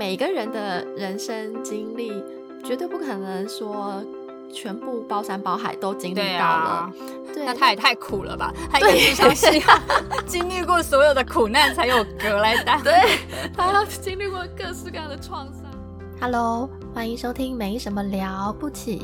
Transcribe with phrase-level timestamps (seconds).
[0.00, 2.10] 每个人的人生经历，
[2.64, 4.02] 绝对不可能说
[4.50, 6.90] 全部包山包海都经历到了。
[7.34, 8.50] 对，那他也太苦了吧？
[8.72, 9.78] 他也至少是要
[10.26, 12.82] 经历过所有的苦难，才有格来担。
[12.82, 12.94] 对，
[13.54, 15.66] 他要经历过各式各样的创伤。
[16.18, 19.00] Hello，欢迎收听《没什么了不起》，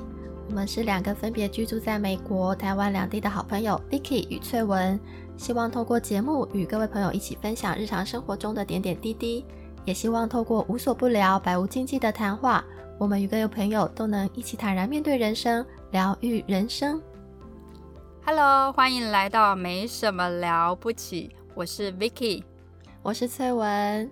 [0.48, 4.98] 我们是两个分别居住在美国、台湾两地的好朋友 Vicky 与翠文，
[5.36, 9.44] 希望透过节目与各位朋友一起分享日常生活中的点点滴滴，
[9.86, 12.62] 也希望透过无所不聊、百无禁忌的谈话，
[12.98, 17.00] 我们与各位朋友都能一起坦然面对人生，疗愈人生。
[18.24, 22.42] Hello，欢迎来到没什么了不起，我是 Vicky，
[23.00, 24.10] 我是翠文。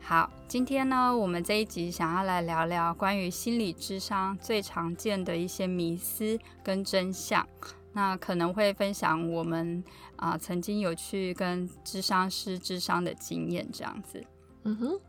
[0.00, 7.46] 好，今天呢，我们这一集想要来聊聊关于心理智商最常见的一些迷思跟真相。
[7.92, 9.84] 那可能会分享我们
[10.16, 14.24] 啊曾经有去跟智商师智商的经验，这样子。
[14.64, 15.00] 嗯哼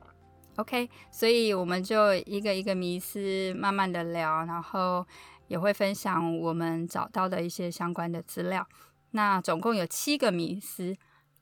[0.57, 5.05] ，OK，所以我们就一个一个迷思慢慢的聊，然后。
[5.50, 8.66] 也会分享我们找到的一些相关的资料。
[9.11, 10.95] 那总共有七个迷思。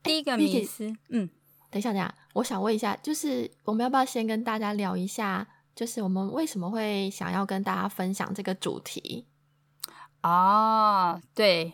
[0.03, 1.30] 第一个迷思，嗯，
[1.69, 9.28] 等一下，等一下，我想问一下，就是我们要不要先跟大家聊一下，就是我们为什么会想要跟大家分享这个主题？
[10.23, 11.72] 哦，对，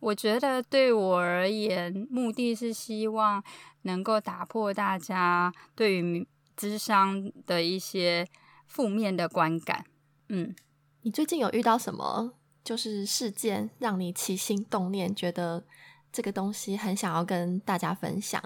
[0.00, 3.44] 我觉得对我而言，目的是希望
[3.88, 8.28] 能够打破大家对于智商的一些
[8.66, 9.84] 负面的观感。
[10.28, 10.54] 嗯。
[11.02, 15.64] 你最近有遇到什么就是事件，让你起心动念，觉得
[16.12, 18.42] 这个东西很想要跟大家分享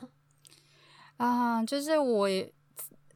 [1.16, 1.64] 啊？
[1.64, 2.28] 就是我，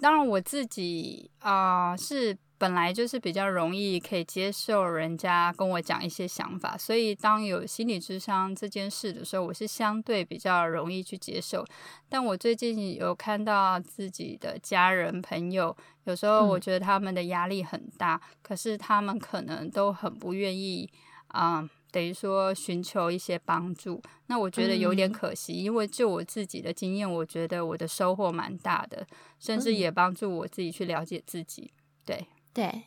[0.01, 2.37] 当然我自己啊是。
[2.59, 11.63] 本来就是比较容易可以接受人家跟我讲一些想法，所以当有心理智商这件事的时候，我是相对比较容易去接受。
[12.09, 20.89] 但我最近有看到自己的家人朋友，有时候我觉得他们的压力很大，可是他们可能都很不愿意
[21.29, 24.01] 啊，等于说寻求一些帮助。
[24.29, 29.07] 那我觉得有点可惜，因为就我自己的经验，我觉得我的收获蛮大的，
[29.39, 31.71] 甚至也帮助我自己去了解自己。
[32.07, 32.27] 对。
[32.57, 32.85] 对，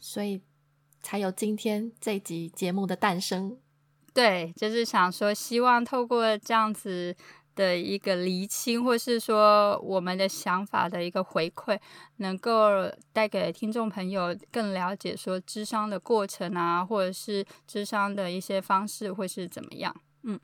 [0.00, 0.40] 所以
[1.02, 3.58] 才有今天这集节目的诞生。
[4.14, 7.14] 对，就是想说，希望透过这样子
[7.54, 11.78] 的一个厘清，或是说我们的想法的一个回馈，
[12.16, 19.94] 能够带给听众朋友更了解说智商的过程啊，或者是智商的一些方式会是怎么样。
[20.22, 20.40] 嗯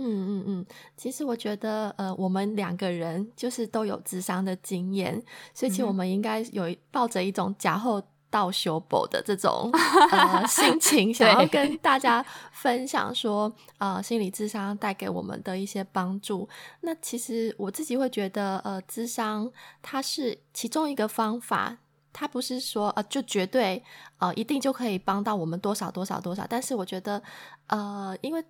[0.00, 5.22] 嗯嗯嗯，其实我觉得，呃，我们两个人就是都有智商的经验，
[5.54, 9.70] 所以其实我们应该有抱着一种假后到修补的这种
[10.10, 16.48] 呃心情，想要跟大家分享说，呃，心理智商带给我们的一些帮助。
[16.80, 21.78] 那其实我自己会觉得，呃，智商它是其中一个方法，
[22.12, 23.82] 它不是说呃就绝对
[24.18, 26.44] 呃一定就可以帮到我们多少多少多少。
[26.48, 27.22] 但是我觉得，
[27.68, 28.44] 呃，因为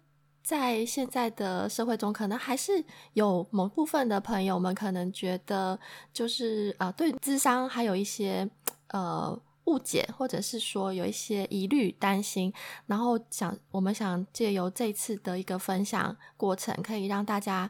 [0.47, 2.85] 在现在的社会中，可能还是
[3.15, 5.77] 有某部分的朋友们可能觉得，
[6.13, 8.49] 就是呃对智商还有一些
[8.91, 9.37] 呃。
[9.67, 12.53] 误解，或者是说有一些疑虑、担心，
[12.87, 17.69] 然后想我们想借由这次的一个分享过程，可以让大家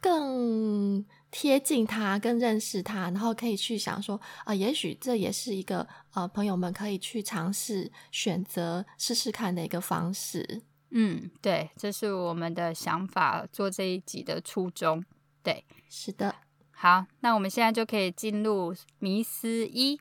[0.00, 10.62] 更贴近他、更认识他，然后可以去想说啊，也许这也是一个呃朋友们可以去尝试、选择试试看的一个方式。
[10.96, 15.04] 嗯，对，这是我们的想法，做这一集的初衷。
[15.42, 16.36] 对，是的。
[16.70, 20.00] 好，那我们现在就可以进入迷思一。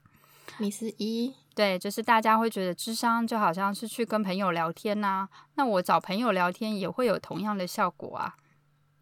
[0.60, 8.36] 迷思一，对，就是大家会觉得智商就好像是去跟朋友聊天呐，那我找朋友聊天也会有同样的效果啊。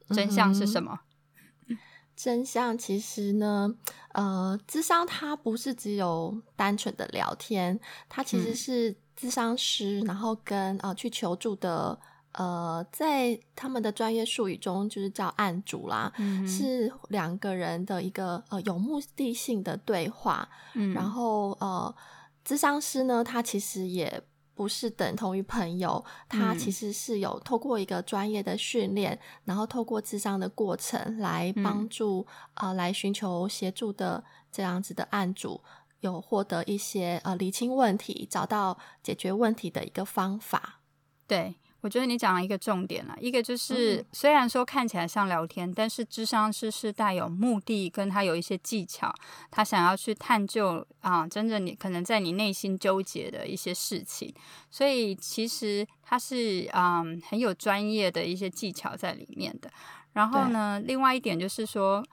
[0.09, 1.02] 真相是什么？
[2.16, 3.75] 真相其实呢，
[4.13, 12.00] 呃，智商它不是只有单纯的聊天，它其实是智商师，然后跟呃去求助的。
[12.34, 16.09] 呃，在他们的专业术语中，就是叫案主啦，
[16.48, 20.47] 是两个人的一个呃有目的性的对话。
[20.73, 21.94] 嗯，然后呃，
[22.47, 24.23] 咨商师呢，他其实也
[24.56, 35.59] 不是等同于朋友，他其实是有透过一个专业的训练，然后透过智商的过程来帮助呃来寻求协助的这样子的案主，
[36.02, 40.82] 有获得一些呃厘清问题、找到解决问题的一个方法。
[41.26, 41.56] 对。
[41.84, 49.12] 我觉得你讲了一个重点了，一个就是虽然说看起来像聊天，但是智商师是带有目的，跟他有一些技巧，
[49.50, 54.32] 他想要去探究啊，真正你可能在你内心纠结的一些事情，
[54.70, 59.68] 所以其实他是嗯很有专业的一些技巧在里面的。
[60.14, 62.06] 然后呢，另外一点就是说，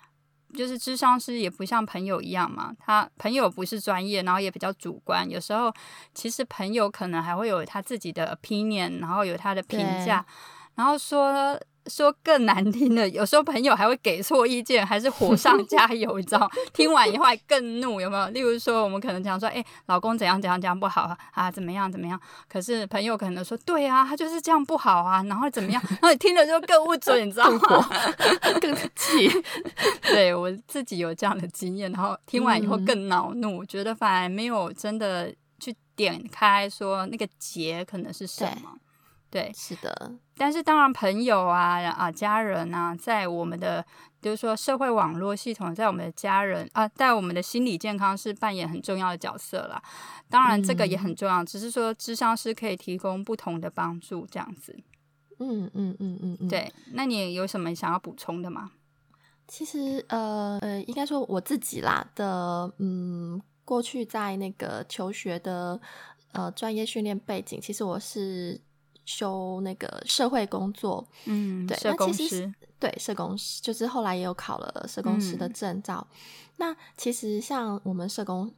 [0.55, 5.29] 就是智商师也不像朋友一样嘛，他朋友不是专业，然后也比较主观。
[5.29, 5.73] 有时候
[6.15, 10.25] 其实朋友可能还会有他自己的 opinion，然后有他的评价，
[10.75, 11.59] 然后说。
[11.89, 16.51] 说更难听的， 有时候朋友还会给错意见，还是火上加油， 你知道？
[16.73, 18.29] 听完以后还更怒，有没有？
[18.29, 22.21] 例如说，我们可能讲说，哎，老公怎样怎样怎样不好啊，啊怎么样怎么样？
[22.49, 25.83] 可是朋友可能说，对啊，他就是这样不好啊，然后怎么样？
[25.89, 27.89] 然后你听了就更不准，你知道吗？
[28.61, 29.31] 更 气。
[30.03, 38.75] 对我自己有这样的经验，然后听完以后更恼怒，觉得反而没有真的去点开说那个结可能是什么。
[39.31, 43.85] 对，是的，但是当然，朋友啊啊，家人啊，在我们的，
[44.23, 49.83] 就是说社会网络系统，在我们的家人啊，在我们的心理健康是扮演很重要的角色啦。
[50.31, 54.75] 当然，这个也很重要，只是说智商师可以提供不同的帮助，这样子。
[55.41, 56.73] 嗯嗯嗯嗯嗯，对。
[56.95, 58.71] 那你有什么想要补充的吗？
[59.47, 65.79] 其实，呃呃，应该说我自己啦的，嗯，过去在那个求学的
[66.33, 68.59] 呃专业训练背景，其实我是。
[69.09, 76.07] 修那个社会工作，嗯，对，社工师，对，社工师就是后来也有考了社工师的证照。
[76.59, 78.53] 那其实像我们社工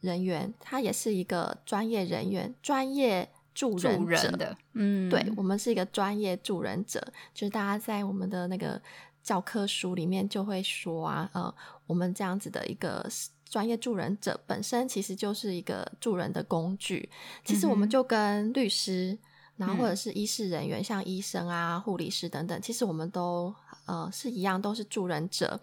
[0.00, 7.00] 人员，他也是一个专业人员，专业助人者的，嗯，对，我们是一个专业助人者，
[7.32, 8.82] 就是大家在我们的那个
[9.22, 11.54] 教科书里面就会说啊，呃，
[11.86, 13.08] 我们这样子的一个
[13.48, 17.08] 专业助人者本身其实就是一个助人的工具。
[17.44, 19.16] 其实我们就跟律师。
[19.56, 23.54] 然后或者是医事人员，像医生啊、护理师等等，其实我们都
[23.86, 25.60] 呃是一样，都是助人者。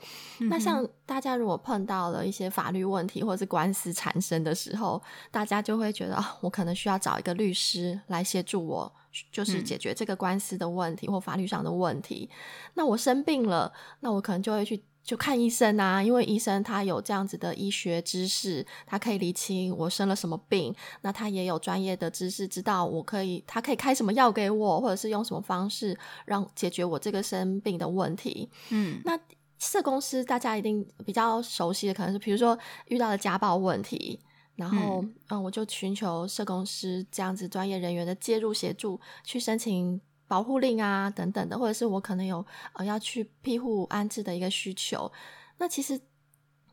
[0.50, 5.02] 那像大家如果碰到了一些法律问题或者是官司产生的时候，
[5.32, 8.92] 大家就会觉得啊，我可能需要找一个律师来协助我，
[9.32, 12.30] 就是解决这个官司的问题或法律上的问题。
[12.76, 14.84] 那我生病了，那我可能就会去。
[15.10, 20.72] 就看医生啊，因为医生他有这样子的医学知识，他可以理清我生了什么病，
[21.02, 25.98] 那他也有专业的知识，知道我可以，他可以开什么药给我，或者是用什么方式
[26.28, 28.48] 让解决我这个生病的问题。
[28.70, 29.20] 嗯，那
[29.58, 32.56] 社公司大家一定比较熟悉的，可能是比如说
[32.86, 34.20] 遇到了家暴问题，
[34.58, 40.00] 然后嗯，我就寻求社公司这样子专业人员的介入协助，去申请。
[40.30, 45.12] 保护令啊，等等的，或者是我可能有呃要去庇护安置的一个需求，
[45.58, 46.00] 那其实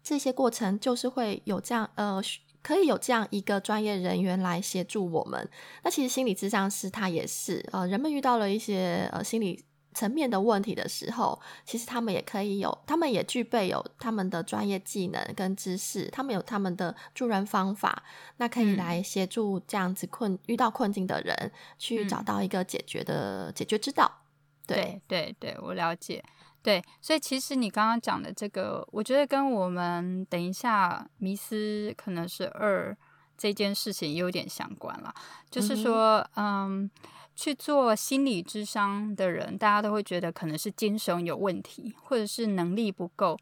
[0.00, 2.22] 这些过程就是会有这样呃，
[2.62, 5.50] 可以有这样一个专业人员来协助我们。
[5.82, 9.64] 那其实心理咨商师他也是呃，人们遇到了一些呃心理。
[9.96, 18.02] 层面的问题的时候，其实他们也可以有，他们也具备有他们的专业技能跟知识，他们有他们的助人方法，
[18.37, 24.20] 那可以来协助这样子困遇到困境的人，去找到一个解决的解决之道。
[24.66, 26.22] 对对对，我了解。
[26.62, 32.94] 对，所以其实你刚刚讲的这个，我觉得跟我们等一下迷思可能是二
[33.38, 35.14] 这件事情有点相关了，
[35.50, 36.90] 就是说，嗯。
[37.36, 43.38] 去做心理智商的人，大家都会觉得可能是精神有问题，或者是能力不够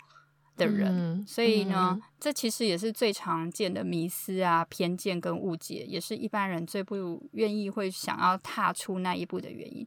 [0.56, 1.25] 的人。
[1.26, 9.87] 所以呢，这其实也是最常见的迷思啊、偏见跟误解，也是一般人最不愿意会想要踏出那一步的原因。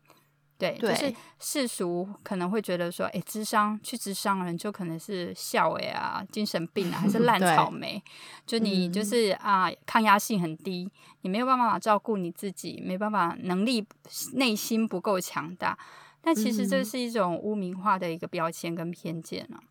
[0.57, 8.01] 对，就是世俗可能会觉得说，哎，智商去智商人就可能是笑哎啊，精神病啊，还是 烂草莓，
[8.45, 10.89] 就你就是啊，抗压性很低，
[11.21, 13.85] 你没有办法照顾你自己，没办法能力
[14.33, 15.77] 内心不够强大，
[16.21, 19.61] 但其实这是一种污名化的一个标签跟偏见啊，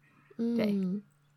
[0.57, 0.79] 对。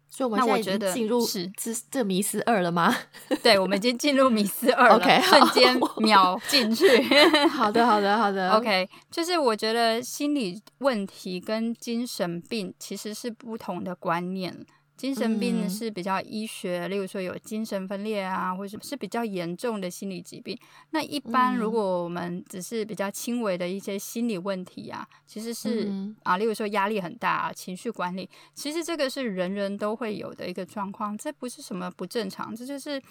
[0.09, 2.95] 所以我们现在已经进入是这这迷思二了吗？
[3.43, 6.85] 对，我们已经进入迷思二了， 瞬间秒进去。
[7.47, 8.51] 好的，好的，好的。
[8.51, 14.65] OK，就是我觉得心理问题跟精神病其实是不同的观念。
[14.99, 20.59] 精神病是比较医学，例如说有精神分裂啊，或者是比较严重的心理疾病。
[20.89, 25.89] 那一般如果我们只是比较轻微的一些心理问题啊，其实是
[26.23, 33.01] 啊，例如说压力很大、啊情绪管理，其实这个是人人都会有的一个状况，这不是什么不正常，这就是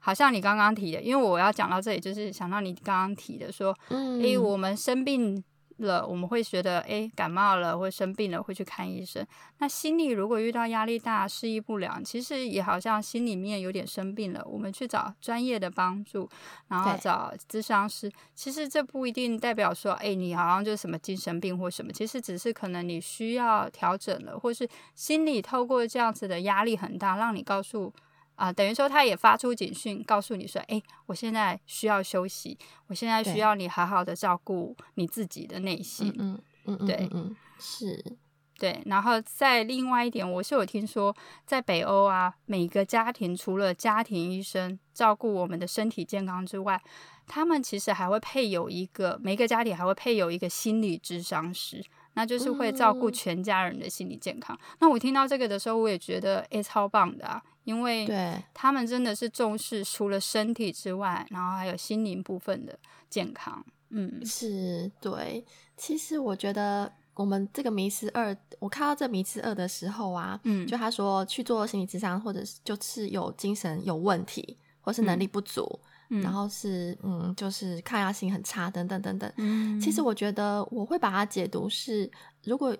[0.00, 5.42] 好像你刚刚提的，因为我要讲到这里，就是想到你刚刚提的说，诶，我们生病。
[5.78, 9.26] 了，我们会觉得，哎，感冒了或生病了，会去看医生。
[9.58, 16.28] 那心里如果遇到压力大、适应不良，其实也好像心里面有点生病了，我们去找专业的帮助，
[16.68, 18.10] 然后找咨商师。
[18.34, 27.92] 其实这不一定代表说，哎，你好像就是什么精神病或什么，其实只是可能你需要调整了，或是心里透过这样子的压力很大，让你告诉。
[28.38, 38.16] 啊，等于说他也发出警讯，告诉你说：“哎，我现在需要休息，我现在需要你好好的照顾你自己的内心。”嗯嗯嗯，对，嗯是。
[38.56, 41.14] 对，然后在另外一点，我是有听说，
[41.46, 46.80] 在北欧啊，每个家庭除了家庭医生照顾我们的身体健康之外，
[47.26, 54.58] 他们其实还会配有一个，每个家庭还会配有一个心理智商师，那就是会照顾全家人的心理健康。
[54.80, 63.64] 那我听到这个的时候，我也觉得诶超棒的啊，因为对他们真的是重视除了身体之外，然后还有心灵部分的健康。
[63.90, 65.44] 嗯，是，对。
[65.76, 79.32] 其实我觉得我们这个迷思二，我看到这迷思二的时候啊，嗯就他说去做心理咨商，或者是就是有精神有问题，或是能力不足，嗯然后是嗯，就是抗压性很差等等等等。
[79.36, 82.10] 嗯其实我觉得我会把它解读是，
[82.44, 82.76] 如果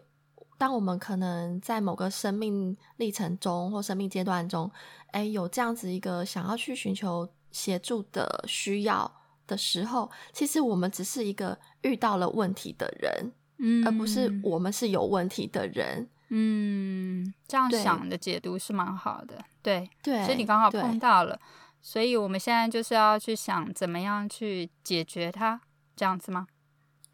[0.57, 4.71] 当我们可能在某个生命历程中或生命阶段中，
[5.13, 9.11] 哎，有这样子一个想要去寻求协助的需要
[9.47, 16.09] 的时候，其实我们只是一个遇到了问题的人，嗯而不是我们是有问题的人。
[16.31, 20.79] 嗯，这样想的解读是蛮好的，对，对，所以你刚好对。
[20.83, 21.41] 碰到了，
[21.81, 25.61] 所以我们现在就是要去想怎么样去解决它，
[25.97, 26.47] 这样子吗？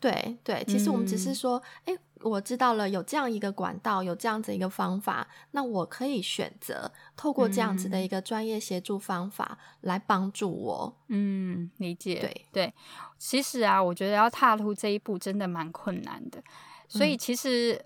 [0.00, 10.94] 对对，其实我们只是嗯说，哎、我知道了有这样一个管道，有这样子一个方法，那我可以选择透过这样子的嗯一个专业协助方法来帮助我。
[11.08, 12.16] 嗯，理解。
[12.16, 12.74] 对对，
[13.16, 16.42] 其实啊，我觉得要踏入这一步真的蛮困难的，
[16.86, 17.82] 所以嗯其实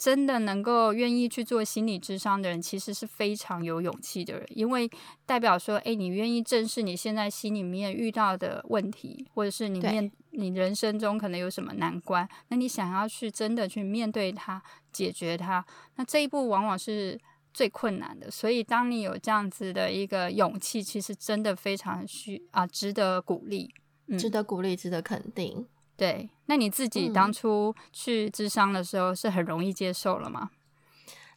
[0.00, 4.90] 真的能够愿意去做心理智商的人，其实是非常有勇气的人，因为
[5.26, 15.62] 代表说，哎，你愿意正视你现在心里面遇到的问题，或者是你面你人生中可能有什么难关，那你想要去真的去面对它、解决它，
[15.96, 17.20] 那这一步往往是。
[17.52, 23.74] 最困难的，所以当你有这样子的一个勇气，其实真的非常需啊，值得鼓励。
[24.06, 25.66] 嗯值得鼓励，值得肯定。
[26.00, 30.48] 对，那你自己嗯当初去智商的时候，是很容易接受了吗？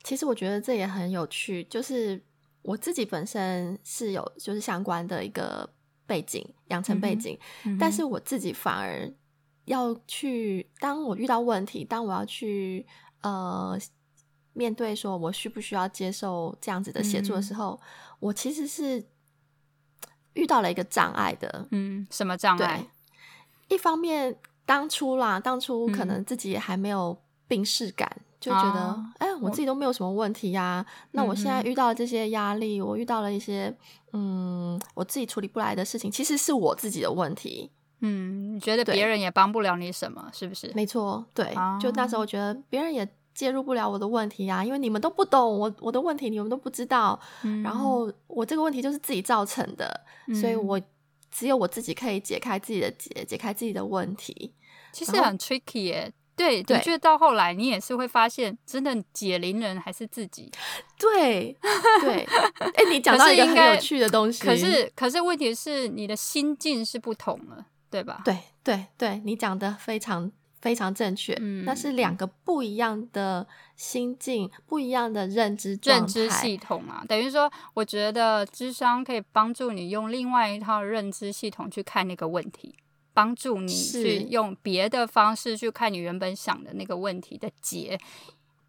[0.06, 2.24] 其实我觉得这也很有趣，就是
[2.62, 5.70] 我自己本身是有就是相关的一个
[6.06, 7.38] 背景养成背景，
[7.78, 9.12] 但是我自己反而
[9.66, 12.88] 要去，当我遇到问题，当我要去
[13.20, 13.78] 呃
[14.54, 17.78] 面对说我需不需要接受这样子的协助的时候，
[18.22, 19.06] 我其实是
[20.36, 21.68] 遇到了一个障碍的。
[21.72, 22.88] 嗯，什么障碍？，
[23.68, 27.18] 一方面当初啦，当初可嗯能自己也还没有
[27.48, 28.10] 病视感。
[28.40, 33.74] 就觉得，哦哎、我自己都没有什么问题呀、那我现在遇到了这些压力，我遇到了一些，
[34.12, 37.72] 嗯，我自己处理不来的事情，其实是我自己的问题。
[38.02, 40.70] 嗯，你觉得别人也帮不了你什么，是不是？
[40.76, 50.02] 没错，对，哦就那时候我觉得别人也介入不了我的问题呀，因为你们都不懂我我的问题，你们都不知道，嗯然后我这个问题就是自己造成的，
[50.42, 50.82] 所以嗯我
[51.34, 54.54] 只有我自己可以解开自己的结解开自己的问题。
[54.92, 56.14] 其实很 tricky 耶。
[56.36, 60.52] 对，的确到后来你也是会发现，真的解铃人还是自己。
[60.98, 61.56] 对
[62.02, 62.28] 对，
[62.74, 68.24] 哎、你讲可到一个很是应该有趣的东西，可是，可是问题是你的心境是不同了，对吧？
[68.26, 70.32] 对对对，你讲的非常
[70.64, 82.74] 非常正确，嗯那是两个不一样的心境，不一样的认知认知系统啊，等于说，我觉得智商可以帮助你用另外一套认知系统去看那个问题，
[83.14, 88.00] 帮助你去用别的方式去看你原本想的那个问题的结。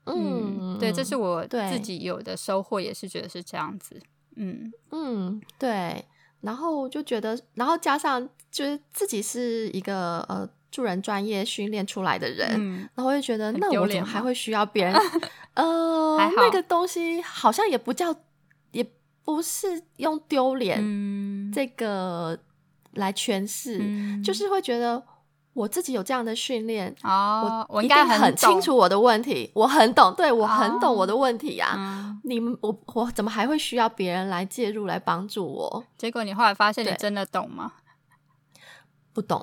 [0.06, 4.02] 嗯，对，这是我自己有的收获，也是觉得是这样子。
[4.34, 6.04] 嗯嗯，对，
[6.40, 14.94] 然后就觉得，然后加上就是自己是一个呃助人专业训练出来的人，嗯，然后我就觉得，那我怎么还会需要别人？
[15.54, 18.12] 呃那个东西好像也不叫，
[18.72, 18.84] 也
[19.24, 22.36] 不是用丢脸嗯，这个
[22.94, 25.00] 来诠释，嗯就是会觉得
[25.52, 31.74] 我自己有这样的训练，哦，我一应该定很清楚我的问题，我很懂，对我很懂哦我的问题啊。
[31.78, 35.84] 嗯，你们我我怎么还会需要别人来介入来帮助我？
[35.96, 37.70] 结果你后来发现你真的懂吗？
[39.14, 39.40] 不懂，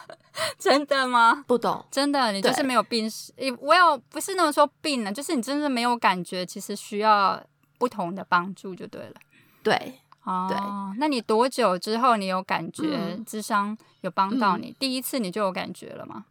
[0.58, 1.44] 真的吗？
[1.46, 7.40] 不懂，真的，你就是对没有病史，也我有不是那么说病了，就是你真的没有感觉，其实需要
[7.78, 9.14] 不同的帮助就对了。
[9.62, 14.74] 对，哦，那你多久之后你有感觉嗯智商有帮到你？
[14.78, 16.26] 第一次你就有感觉了吗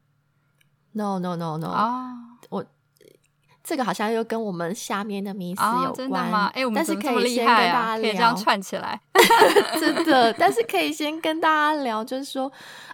[0.92, 2.66] ？No no no no，、哦
[3.64, 5.96] 这个好像又跟我们下面的迷思哦有，关。
[5.96, 6.52] 真的吗？
[6.54, 7.98] 哎，我们是怎么这么可以先厉害啊？
[7.98, 9.00] 可以这样，串起来。
[9.80, 10.34] 真的。
[10.34, 12.52] 但是可以先跟大家聊，就是说，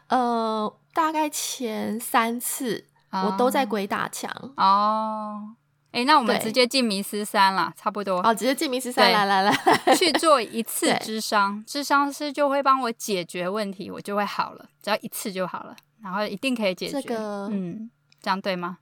[0.07, 4.31] 呃，大概前三次我都在鬼打墙。
[4.57, 5.55] 哦。
[5.91, 8.19] 哎，那我们直接进迷思三啦，差不多。
[8.19, 17.01] 哦，直接进迷思三，对来来来，去做一次对智商，智商师就会帮我解决问题，我就会好了，只要一次就好了，然后一定可以解决。
[17.01, 17.89] 这个嗯，
[18.21, 18.77] 这样对吗？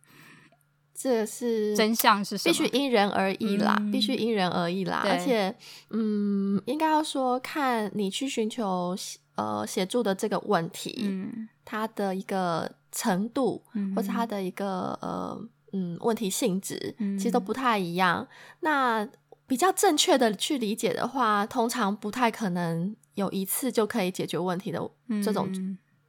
[1.00, 2.36] 这是真相是？
[2.40, 5.04] 必须因人而异啦，必须因人而异啦。
[5.06, 5.56] 而且，
[5.92, 8.96] 嗯，应该要说，看你去寻求
[9.36, 13.62] 呃协助的这个问题，嗯，它的一个程度，
[13.96, 15.40] 或者它的一个呃
[15.74, 18.28] 嗯问题性质，其实都不太一样。
[18.62, 19.08] 那
[19.46, 24.82] 比较正确的去理解的话，通常不太可能有一次就可以解决问题的
[25.24, 25.48] 这种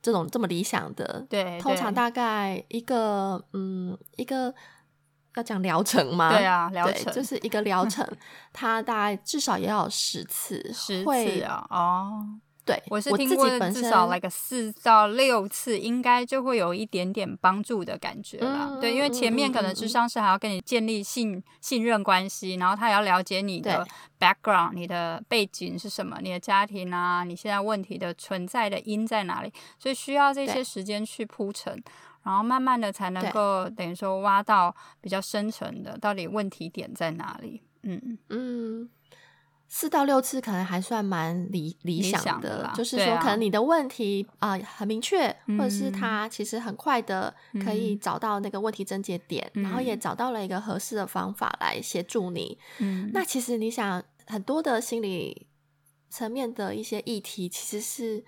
[0.00, 1.26] 这种这么理想的。
[1.28, 4.54] 对，通常大概一个嗯一个
[5.34, 6.30] 要讲疗程吗？
[6.30, 8.06] 对啊，疗程就是一个疗程，
[8.52, 12.26] 它大概至少也要十次，十次啊，哦。
[12.64, 18.76] 对，我是听过至少来个四到六次，应该就会有一点点帮助的感觉啦。
[18.78, 23.88] 对，因为前面可能智商是还要跟你建立信信任关系，然后他也要了解你的
[24.20, 31.82] background，你的背景是什么，你的家庭啊，你现在问题的存在的因在哪里，所以需要这些时间去铺陈，
[32.28, 37.62] 然后慢慢的才能够等于说挖到比较深层的到底问题点在哪里。
[37.82, 38.90] 嗯嗯。
[39.70, 52.58] 四到六次可能还算蛮理理想的，就是说可能你的问题啊很明确，或者是他其实很快的可以找到那个问题症结点，然后也找到了一个合适的方法来协助你。
[52.78, 55.46] 嗯，那其实你想很多的心理
[56.08, 58.24] 层面的一些议题，其实是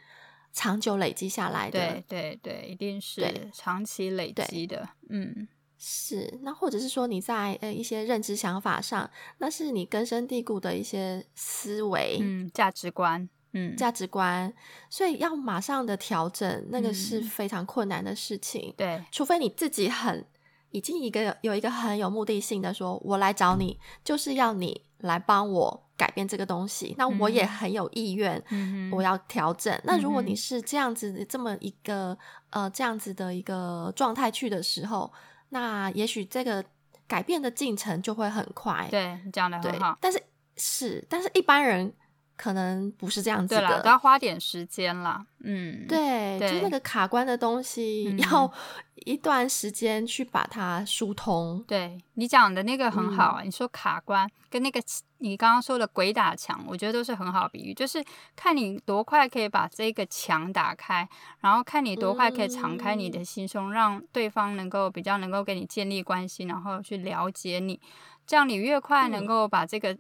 [0.53, 1.79] 长久累积下来的。
[1.79, 4.89] 对对对，一定是长期累积的。
[5.09, 5.49] 嗯。
[5.83, 14.53] 是，那或者是说你在呃一些认知想法上，那是你根深蒂固的一些思维，嗯，价值观，嗯，价值观，
[14.91, 18.75] 所以要马上的调整，那个是非常困难的事情。
[18.77, 20.23] 对，除非你自己很
[20.71, 28.43] 已经一个有一个很有目的性的说，我来找你就是要你来帮我改变这个东西，那我也很有意愿，
[28.93, 29.79] 我要调整。
[29.85, 32.17] 那如果你是这样子这么一个
[32.51, 35.13] 呃这样子的一个状态去的时候。
[35.53, 36.65] 那也许这个
[37.09, 39.99] 改变的进程就会很快，对，讲的很好。
[40.01, 40.23] 但是
[40.57, 41.93] 是，但是一般人
[42.41, 45.23] 可能不是这样子的，都要花点时间啦。
[45.41, 48.51] 嗯，对，就那个卡关的东西，要
[49.05, 51.63] 一段时间去把它疏通。
[51.69, 54.81] 对你讲的那个很好啊，你说卡关跟那个
[55.19, 58.03] 你刚刚说的鬼打墙，我觉得都是很好比喻，就是
[58.35, 61.07] 看你多快可以把这个墙打开，
[61.41, 67.79] 然后看你多快可以敞开你的心胸，让对方能够比较能够跟你建立关系，然后去了解你。
[68.27, 69.97] 这样你越快能够把这个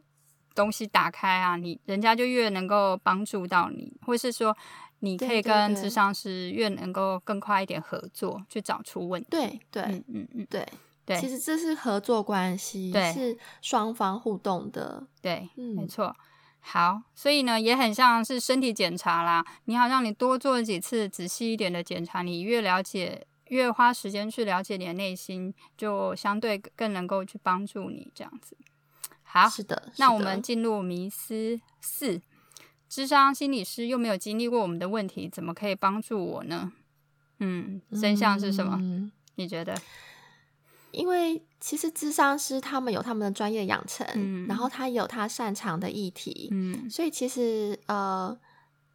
[0.54, 4.56] 东西打开啊，你人家就越能够帮助到你，或是说。
[5.02, 9.28] 你可以跟智商师越能够更快一点合作，去找出问题。
[9.30, 10.68] 对对，嗯嗯嗯，对
[11.06, 15.06] 对，其实这是合作关系，是双方互动的。
[15.22, 16.14] 对，没错。
[16.60, 19.42] 好，所以呢，也很像是身体检查啦。
[19.64, 28.54] 你好像你多做几次仔细一点的检查，你越了解，越花时间去了解你的内心，就相对更能够去帮助你这样子。
[29.30, 29.92] 好，是的。
[29.98, 32.20] 那我们进入迷思四。
[32.88, 36.72] 智商心理师又没有经历过我们的问题，怎么可以帮助我呢？
[37.38, 39.10] 嗯，真相是什么？
[39.36, 39.80] 你觉得？
[40.90, 48.36] 因为其实智商师他们有他们的专业养成，然后他有他擅长的议题，嗯，所以其实呃，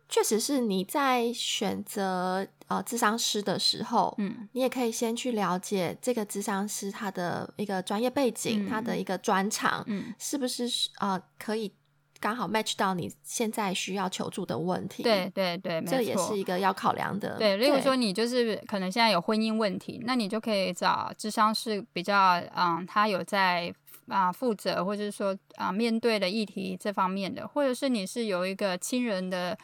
[0.07, 10.65] 确实是你在选择呃智商师的时候，嗯，你也可以先去了解这个智商师他的一个专业背景，他的一个专长，嗯，是不是
[10.99, 11.73] 呃可以。
[12.17, 17.37] 刚好 match 到你现在需要求助的问题，对对对，这也是一个要考量的。
[17.37, 23.71] 对，例如说你就是可能现在有婚姻问题，那你就可以找智商是比较嗯，他有在
[24.07, 29.55] 啊负责或者是说啊面对的议题这方面的，或者是你是有一个亲人的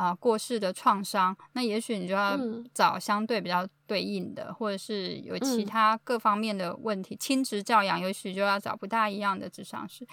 [0.00, 2.38] 啊过世的创伤，那也许你就要
[2.72, 10.06] 找相对比较对应的，或者是有其他各方面的问题，亲职教养，也许就要找不大一样的智商师。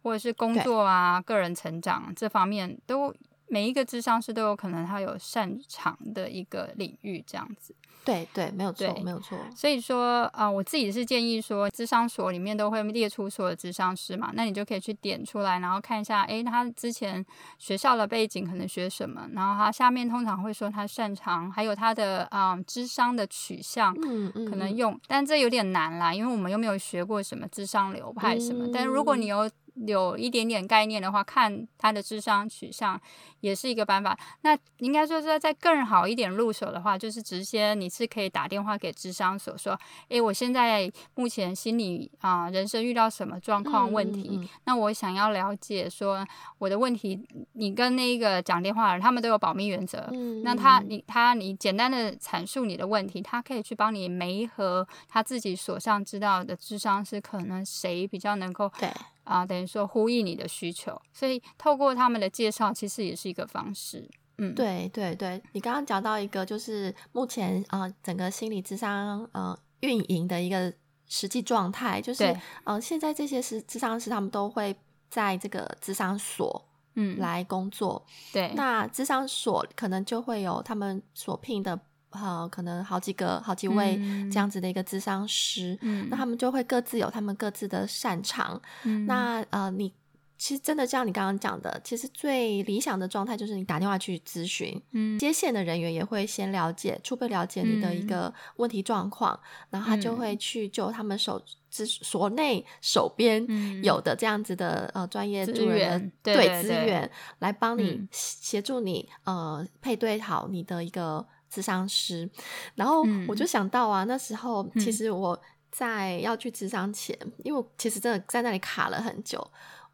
[0.00, 3.12] 或者是工作啊、个人成长这方面，都
[3.48, 7.74] 每一个智商师都有可能他有擅长的一个领域，这样子。
[8.04, 9.36] 对对，没有错，没有错。
[9.54, 17.24] 所以说啊，我自己是建议说，智商所里面都会列出所有的智商师嘛，那你就可以去点出来，然后看一下，诶，他之前
[17.58, 28.66] 学校的背景可能学什么，然后他下面通常会说他擅长，还有他的啊智商的取向，嗯嗯，可能用，但这有点难啦，因为我们又没有学过什么智商流派什么。
[28.72, 29.50] 但是如果你有
[29.86, 33.00] 有一点点概念的话，看他的智商取向
[33.40, 34.18] 也是一个办法。
[34.42, 44.48] 那应该说是在更好一点入手的话，就是直接你是可以打电话给智商所说，诶，我现在目前心理啊，人生遇到什么状况问题？
[44.64, 46.26] 那我想要了解说
[46.58, 47.20] 我的问题，
[47.52, 50.08] 你跟那个讲电话的人，他们都有保密原则。
[50.42, 58.90] 那他你他你简单的阐述你的问题，他可以去帮你媒合他自己所上知道的智商是可能谁比较能够对。
[59.28, 64.08] 啊，等于说呼应你的需求，所以透过他们的介绍，其实也是一个方式。
[64.38, 70.72] 嗯，对对对，你刚刚讲到一个，就是目前啊，整个心理智商呃运营的一个
[71.06, 74.74] 实际状态，就是呃，现在这些是智商师，他们都会
[75.10, 76.64] 在这个智商所
[76.94, 78.04] 嗯来工作。
[78.32, 81.78] 对，那智商所可能就会有他们所聘的。
[82.10, 83.96] 呃，可能好几个、好几位
[84.32, 88.60] 这样子的一个智商师，那他们就会各自有他们各自的擅长。
[89.06, 89.92] 那呃，你
[90.38, 94.80] 其实真的像你刚刚讲的，其实最理想的状态就是你打电话去咨询，
[95.18, 103.46] 接线的人员也会先了解、初步了解你的一个问题状况，然后他就会去就他们手之所内手边
[103.82, 107.10] 有的这样子的呃专业助人对资源。
[107.40, 111.26] 来帮你协助你呃配对好你的一个。
[111.50, 112.28] 智商师，
[112.74, 119.38] 然后我就想到啊，那时候其实我在要去智商前，因为我其实真的在那里卡了很久，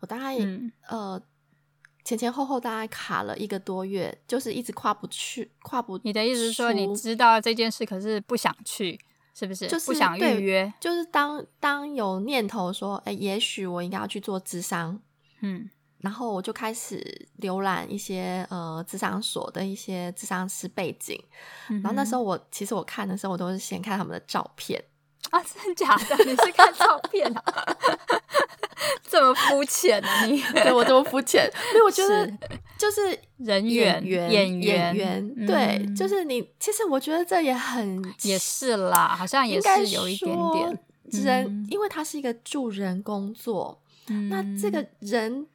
[0.00, 0.36] 我大概
[0.88, 1.20] 呃
[2.04, 5.98] 前前后后大概卡了一个多月，就是一直跨不去，跨不。
[6.04, 9.00] 你的意思是说，你知道这件事，可是不想去，
[9.34, 9.66] 是不是？
[9.66, 15.00] 就是不想预约，就是当当有念头说，哎，也许我应该要去做智商，
[15.40, 15.70] 嗯。
[16.04, 21.18] 然后我就开始浏览一些呃智商所的一些智商师背景，
[21.82, 24.84] 然后那时候我其实我看的时候，我都是先看他们的照片
[25.30, 26.24] 啊，真的假的？
[26.26, 27.42] 你是看照片啊？
[29.08, 30.42] 这么肤浅啊你？
[30.52, 31.50] 对我这么肤浅？
[31.72, 32.30] 因为我觉得
[32.76, 36.46] 就是人员演员演员，对，就是你。
[36.60, 40.78] 其实我觉得这也很也是啦，好像也是有一点点
[41.24, 43.80] 人，因为他是一个助人工作，
[44.28, 45.46] 那这个人。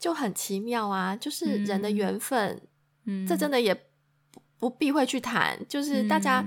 [0.00, 2.60] 就很奇妙啊，就是人的缘分，
[3.04, 6.42] 嗯，这真的也不不避讳去谈，就是大家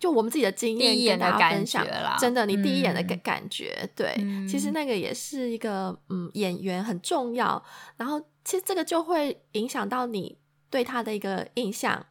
[0.00, 1.86] 就我们自己的经验跟大家分享
[2.18, 4.16] 真的，你第一眼的感感觉，对，
[4.48, 7.62] 其实那个也是一个嗯演员很重要，
[7.98, 10.38] 然后其实这个就会影响到你
[10.70, 12.06] 对他的一个印象、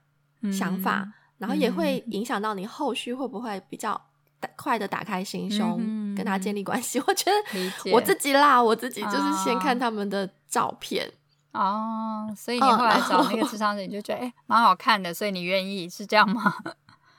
[0.51, 3.99] 想法，然后也会影响到你后续会不会比较。
[4.58, 5.77] 快的打开心胸，
[6.17, 6.99] 跟他建立关系。
[7.08, 11.12] 我觉得我自己啦，我自己就是先看他们的照片
[11.54, 12.32] 哦。
[12.38, 16.54] 所以你后来找那个智商师，你就觉得哎，蛮好看的，所以你愿意是这样吗？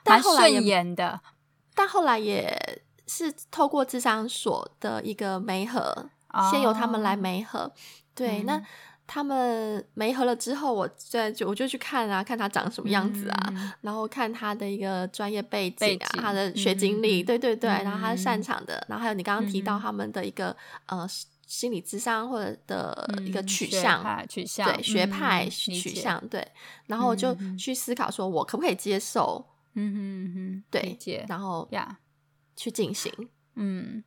[0.05, 1.20] 蛮顺眼的。
[1.75, 6.11] 但后来也是透过智商所的一个媒合，
[6.51, 7.73] 先由他们来媒合。
[8.14, 8.62] 对，那。
[9.07, 21.07] 他们媒合了之后，我再就我就去看啊，看他长什么样子啊，然后看他的一个专业背景啊，他的学经历，对对对，然后他擅长的，然后还有你刚刚提到他们的一个呃
[21.46, 26.46] 心理智商或者的一个取向取向，对学派取向，对，
[26.87, 29.44] 然后就去思考说，我可不可以接受？
[29.74, 31.98] 嗯哼哼，对，然后呀
[32.57, 33.12] 去进行，
[33.54, 34.04] 嗯，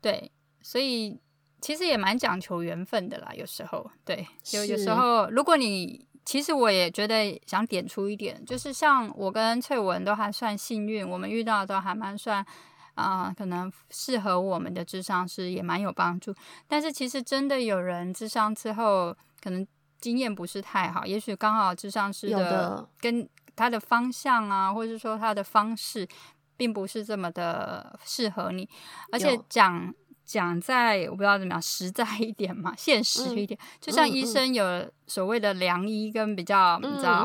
[0.00, 0.30] 对，
[0.62, 1.20] 所以。
[1.60, 12.46] 其实也蛮讲求缘分的啦，有时候对，有有时候，如果你其实我也觉得想点出一点，就是像我跟翠文都还算幸运，我们遇到的都还蛮算
[12.98, 16.34] 啊，可能适合我们的智商是也蛮有帮助。
[16.66, 19.66] 但是其实真的有人智商之后，可能
[20.00, 26.06] 经验不是太好，也许刚好智商师的跟他的方向啊，或者说他的方式，
[26.56, 28.68] 并不是这么的适合你，
[29.12, 29.94] 而且讲。
[30.28, 33.58] 讲在我不知道怎么样，实在一点嘛，现实一点。
[33.80, 34.62] 就像医生有
[35.06, 37.24] 所谓的良医跟比较你知道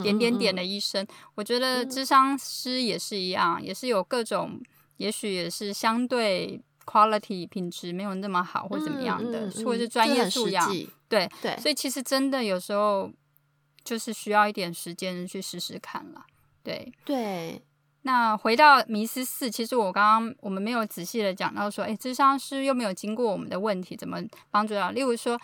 [0.00, 4.62] 点点点的医生，我觉得智商师也是一样，也是有各种，
[4.96, 10.68] 也许也是相对 quality 品质没有那么好或怎么样的，或者是专业素养。
[11.08, 13.10] 对对，所以其实真的有时候
[13.84, 16.24] 就是需要一点时间去试试看了。
[16.62, 17.62] 对对。
[18.06, 24.18] 那回到迷思四，其实我刚刚我们没有仔细的讲到说，哎，智商师又没有经过我们的问题，怎么
[24.50, 24.90] 帮助到？
[24.90, 25.40] 例如说，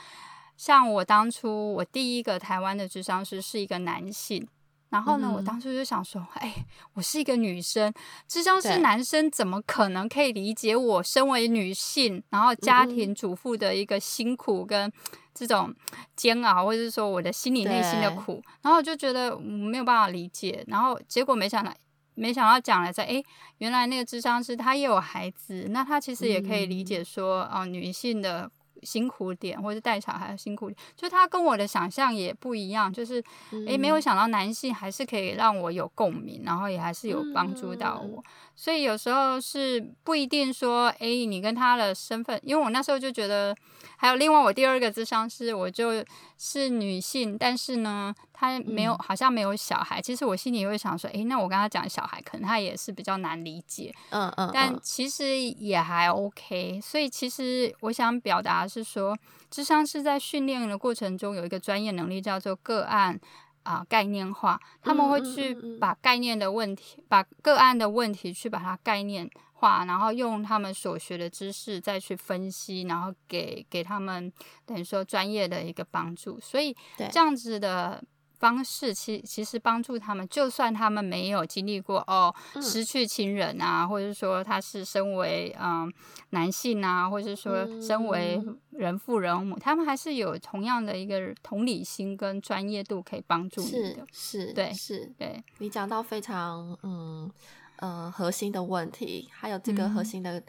[0.59, 4.47] 像我当初我第一个台湾的智商师是一个男性，
[4.91, 6.55] 然后呢，我当时就想说，哎，
[6.95, 7.93] 我是一个女生，
[8.29, 14.93] 智商是男生怎么可能可以理解我身为女性，然后家庭主妇的一个辛苦跟
[15.33, 15.75] 这种
[16.15, 21.73] 煎熬，或者是说我的心理内心的苦，然后我就觉得我没有办法理解，然后结果没想到。
[22.17, 23.23] 没想到讲了在哎，
[23.59, 28.51] 原来那个智商是他也有孩子，那他其实也可以理解说，哦，女性的
[28.83, 33.23] 辛苦点，或者带小孩辛苦点，就他跟我的想象也不一样，就是
[33.67, 38.23] 诶，没有想到男性还是可以让我有共鸣，然后也还是有帮助到我。
[38.61, 43.57] 所以有时候是不一定说，诶，你跟他的身份，因为我那时候就觉得，
[43.97, 46.05] 还有另外我第二个智商是，我就
[46.37, 49.99] 是女性，但是呢，他没有好像没有小孩。
[49.99, 53.95] 其实我心里会想说，诶，那我跟他讲小孩，可能他也是比较难理解。
[54.11, 56.79] 嗯嗯，但其实也还 OK。
[56.83, 59.17] 所以其实我想表达是说，
[59.51, 63.19] 智商是在训练的过程中有一个专业能力叫做个案。
[63.63, 74.33] 啊，概念化，他们会去把概念的问题，把个案的问题去把它概念化，然后用他们所学的知识再去分析，然后给给他们
[74.65, 76.39] 等于说专业的一个帮助。
[76.41, 76.77] 所以
[77.11, 78.03] 这样子的。
[78.41, 85.93] 方式其其实帮助他们，就算他们没有经历过哦失去亲人啊，或者说他是身为嗯
[86.31, 94.07] 男性啊，或者说身为人父人母，他们还是有同样的一个同理心跟专业度可以帮助你的。
[94.11, 95.45] 是，是，对，是，对。
[95.59, 97.31] 你讲到非常嗯
[97.77, 100.43] 呃核心的问题，还有这个核心的。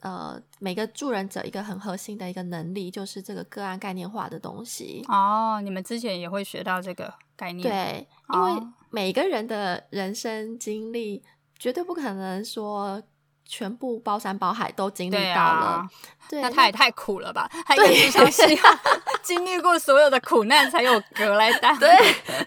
[0.00, 5.02] 呃，每个助人者一个很核心的一个能力，就是这个个案概念化的东西。
[5.08, 7.62] 哦，你们之前也会学到这个概念？
[7.62, 11.22] 对，因为每个人的人生经历，
[11.58, 13.02] 绝对不可能说。
[13.48, 15.88] 全部包山包海都经历到了，
[16.28, 17.48] 对那他也太苦了吧？
[17.64, 18.62] 他也是需要
[19.22, 21.72] 经历过所有的苦难才有格来担。
[21.78, 21.88] 对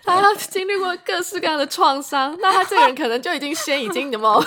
[0.04, 4.46] 他要经历过各式各样的创伤，那他这个人可能就已经先已经 怎么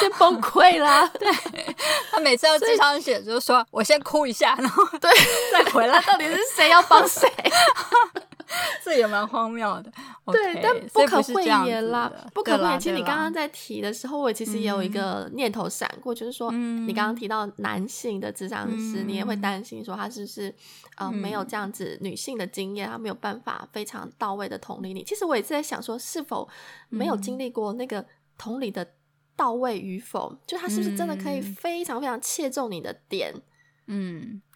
[0.00, 1.06] 先崩溃啦。
[1.16, 1.32] 对
[2.10, 5.08] 他每次要经常写，就是说我先哭一下，然后对
[5.52, 7.32] 再回来，到底是谁要帮谁？
[8.82, 9.92] 这也蛮荒谬的，
[10.26, 12.80] 对，但不可讳言啦，不可讳言。
[12.80, 20.54] 其实你刚刚在提的时候，我其实也有一个念头闪过，就是说，你刚刚提到男性的智商师，你也会担心说他是不是
[20.96, 25.04] 呃没有这样子女性的经验，他没有办法非常到位的同理你。
[25.04, 26.48] 其实我也是在想说，是否
[26.88, 28.04] 没有经历过那个
[28.36, 28.86] 同理的
[29.36, 33.32] 到位与否，就他是不是真的可以非常非常切中你的点？
[33.34, 33.42] 嗯，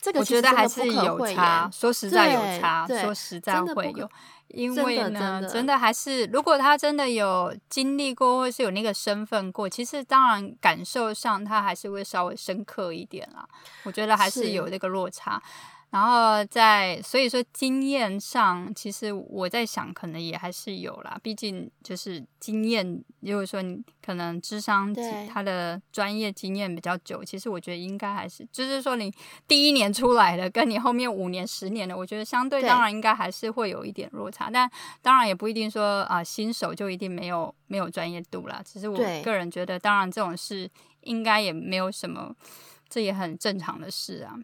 [0.01, 1.69] 这个我觉得还是有差。
[1.73, 4.09] 说实在有差，说实在会有，
[4.49, 13.47] 因为呢，真的还是如果他真的有经历过，或是有那个身份过，其实当然感受上他还是会稍微深刻一点啦。
[13.83, 15.43] 我觉得还是有那个落差。
[15.95, 21.17] 然后在所以说经验上，其实我在想，可能也还是有啦。
[21.23, 22.85] 毕竟就是经验，
[23.21, 24.93] 如果说你可能智商
[25.29, 29.09] 他的专业经验比较久，其实我觉得应该还是，就是说你
[29.47, 34.51] 第一年出来的，跟你后面五年、十年的，我觉得相对当然应该还是会有一点落差。
[34.53, 34.69] 但
[35.01, 38.61] 当然也不一定说啊，新手就一定没有没有专业度啦。
[38.65, 40.69] 只是我个人觉得，当然这种事
[41.03, 42.35] 应该也没有什么，
[42.89, 44.35] 这也很正常的事啊。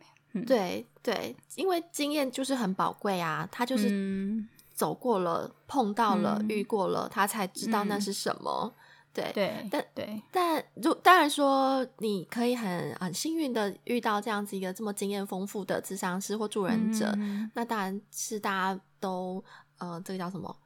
[0.47, 8.73] 对对，因为经验就是很宝贵啊，他就是走过了、碰到了、遇过了，他才知道那是什么。
[9.12, 17.12] 对对，但对，但如当然说，你可以很很幸运的遇到这样子一个这么经验丰富的智商师或助人者，
[17.55, 19.43] 那当然是大家都
[19.79, 20.57] 呃，这个叫什么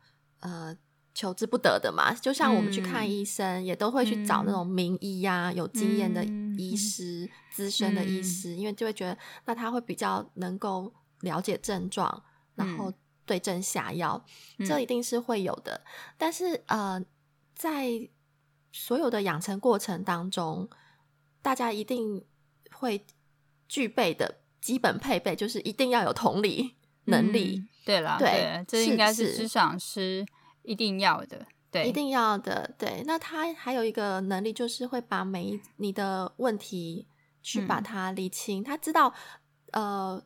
[0.40, 0.76] 呃。
[1.14, 6.24] 求之不得的嘛，就像我们去看医生，也都会去找那种名医呀、有经验的
[6.58, 12.24] 医师、资深的医师，因为就会觉得那他会比较能够了解症状，
[12.56, 12.92] 然后
[13.24, 14.24] 对症下药，
[14.66, 15.84] 这一定是会有的。
[16.18, 17.00] 但是呃，
[17.54, 18.08] 在
[18.72, 20.68] 所有的养成过程当中，
[21.40, 22.24] 大家一定
[22.72, 23.06] 会
[23.68, 26.74] 具备的基本配备，就是一定要有同理
[27.04, 27.64] 能力。
[27.84, 30.26] 对了，对，这应该是职场师。
[30.64, 33.02] 一定要的，对，一定要的，对。
[33.06, 37.06] 那他还有一个能力，就是会把每一你的问题
[37.42, 38.64] 去把它理清。
[38.64, 39.14] 他知道，
[39.72, 40.20] 呃，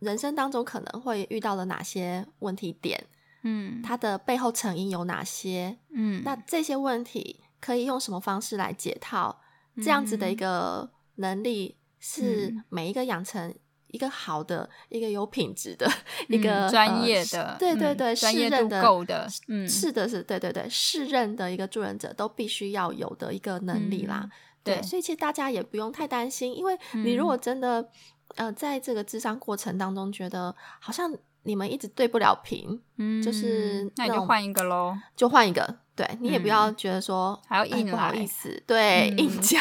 [0.00, 3.06] 人生当中可能会遇到了哪些问题点，
[3.42, 9.40] 嗯，它的背后成因有哪些，嗯，那这些问题可以用什么方式来解套？
[9.76, 13.54] 这样子的一个能力是每一个养成。
[13.92, 15.90] 一个好的，一个有品质的，
[16.28, 24.28] 一个专业的，对对对，专业度够的，嗯，是的，是，对对对，适任的一个助人者都必须要有的一个能力啦。
[24.62, 27.88] 对，所以其实大家也不用太担心，因为你如果真的
[28.36, 31.10] 呃，在这个智商过程当中，觉得好像
[31.44, 35.78] 你们一直对不了频，嗯，就是那你就换一个喽，就换一个。
[36.00, 39.60] 对你也不要觉得说还要硬不好意思，对硬讲，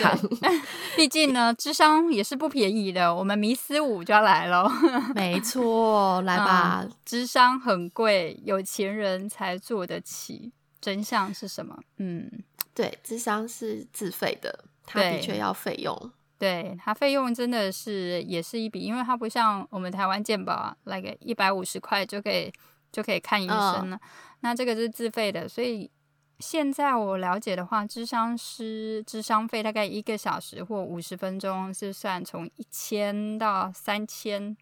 [0.96, 3.14] 毕竟呢，智商也是不便宜的。
[3.14, 4.72] 我们迷思五就要来了，
[5.14, 10.54] 没错，来吧，智商很贵，有钱人才做得起。
[10.80, 11.78] 真相是什么？
[11.98, 12.32] 嗯，
[12.74, 16.12] 对，智商是自费的，它的确要费用。
[16.38, 22.50] 对它费用真的是也是一笔，因为它不像我们台湾健保来个一百五十块就可以
[22.94, 24.00] 就可以看医生了，
[24.40, 25.92] 那这个是自费的，所以
[26.40, 34.56] 现在我了解的话，智商师智商费大概一个小时或五十分钟是算从一千到三千，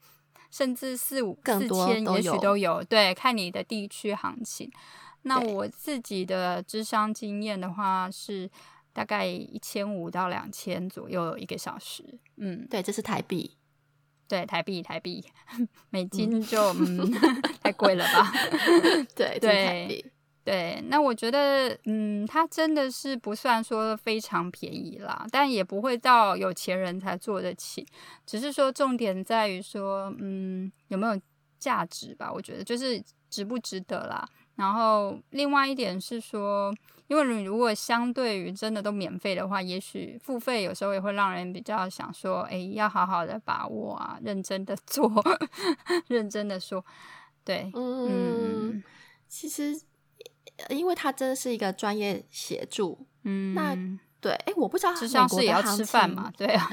[0.52, 4.72] 甚至四五四千也许都有，对，看你的地区行情。
[5.24, 8.50] 那我自己的智商经验的话是。
[8.94, 12.04] 大概一千五到两千左右一个小时，
[12.38, 13.56] 嗯，对，这是台币，
[14.28, 15.24] 对，台币，台币，
[15.92, 17.12] 美金就嗯
[17.62, 18.34] 太贵了吧？
[19.16, 20.12] 对对对，
[20.90, 27.86] 那我觉得，嗯，它真的是不算说非常便宜啦，但也不会到有钱人才做得起，
[28.26, 31.20] 只是说重点在于说，嗯，有没有
[31.60, 32.32] 价值吧？
[32.34, 34.28] 我觉得就是值不值得啦。
[34.56, 36.74] 然后另外一点是说。
[37.08, 45.10] 因为你如果相对于真的都免费的话，也许付费有时候也会让人比较想说，哎，要好好的把握啊，认真的做，
[46.08, 46.84] 认真的说，
[47.46, 48.84] 对，嗯，
[49.30, 49.80] 其实
[50.70, 53.78] 因为他真的是一个专业协助，嗯，那。
[54.20, 56.68] 对，哎，我不知道，就像是也要吃饭嘛，对啊，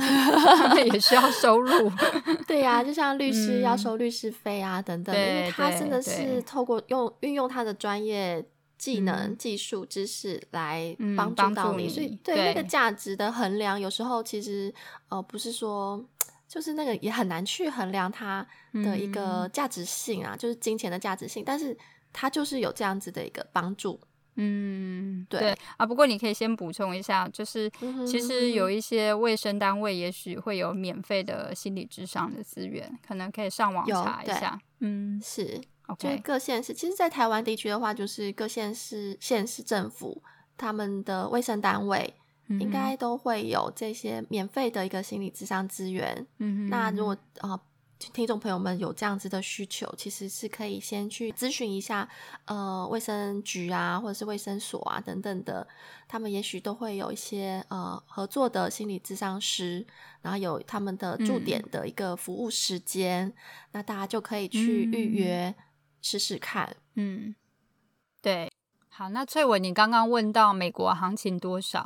[0.93, 1.93] 也需要收入，
[2.49, 8.45] 对呀，就像律师要收律师费啊等等，因为他真的是透过用运用他的专业。
[8.77, 14.75] 技能、技术、知识来帮助到你，所以对那个价值的衡量，有时候其实
[15.09, 16.05] 呃不是说，
[16.47, 21.75] 就是那个也很难去衡量它的一个价值性啊，就是金钱的价值性，但是
[22.15, 24.01] 它就是有这样子的一个帮助。
[24.37, 25.85] 嗯，对啊。
[25.85, 27.71] 不过你可以先补充一下，就是
[28.07, 34.59] 其实有一些卫生单位也许会有免费的心理智商的资源，可能可以上网查一下。
[34.81, 35.61] 嗯，是。
[35.99, 40.23] 就是各县市，其实，在台湾地区的话，就是各县市、县市政府
[40.57, 42.15] 他们的卫生单位
[42.49, 46.27] 应该都会有这些免费的一个心理智商资源。
[46.39, 47.61] 嗯，那如果啊，
[48.13, 52.09] 听众朋友们有这样子的需求，其实是可以先去咨询一下，
[52.45, 55.67] 呃，卫生局啊，或者是卫生所啊等等的，
[56.07, 59.87] 他们也许都会有一些呃合作的心理咨商师，
[60.23, 63.33] 然后有他们的驻点的一个服务时间，
[63.73, 65.55] 那大家就可以去预约。
[66.07, 67.35] 试试看，嗯，
[68.21, 68.54] 对。
[68.97, 71.85] 好，那翠文，你刚刚问到美国行情多少？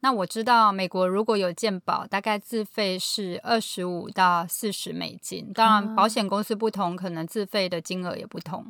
[0.00, 5.52] 那我知道美国如果有健保，大概自费是二十五到四十美金。
[5.52, 8.66] 当然，保险公司不同，可能自费的金额也不同。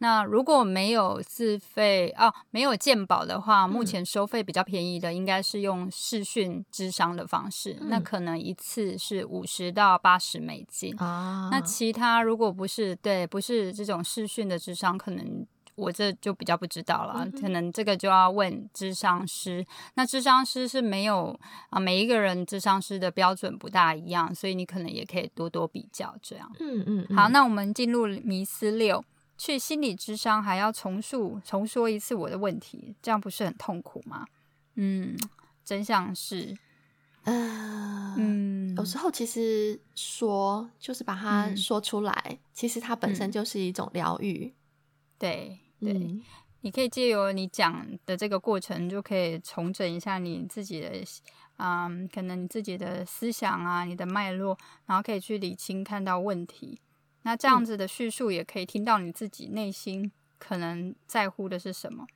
[0.00, 7.76] 那如果没有自费哦，没有健保的话，目前收费比较便宜的，应该是用视讯智商的方式。
[7.82, 11.50] 那可能一次是五十到八十美金啊。
[11.52, 15.46] 那其他如果不是对，不是这种视讯的智商，可能。
[15.76, 19.64] 我这就比较不知道了，可能这个就要问智商师。
[19.94, 26.50] 那智商师是没有啊，每一个人智商师的标准不大一样，所以你可能也可以多多比较这样。
[26.60, 27.16] 嗯嗯。
[27.16, 29.04] 好，那我们进入迷思六，
[29.36, 34.24] 去心理智商还要重述重说一次我的问题，这样不是很痛苦吗？
[34.76, 35.14] 嗯，
[35.62, 36.56] 真相是，
[37.24, 44.54] 嗯，有时候其实说就是把它说出来，其实它本身就是一种疗愈。
[45.18, 45.60] 对。
[45.92, 46.20] 对，
[46.62, 50.90] 你可以借由你讲的这个过程，就可以重整一下你自己的，
[51.58, 56.80] 嗯，可能你自己的思想啊，你的脉络，然后可以去理清看到问题。
[57.22, 62.06] 那这样子的叙述，也可以听到你自己内心可能在乎的是什么。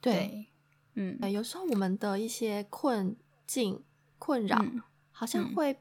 [0.00, 0.46] 对，
[0.94, 3.16] 嗯，有时候我们的一些困
[3.46, 3.82] 境、
[4.18, 4.64] 困扰，
[5.10, 5.76] 好像会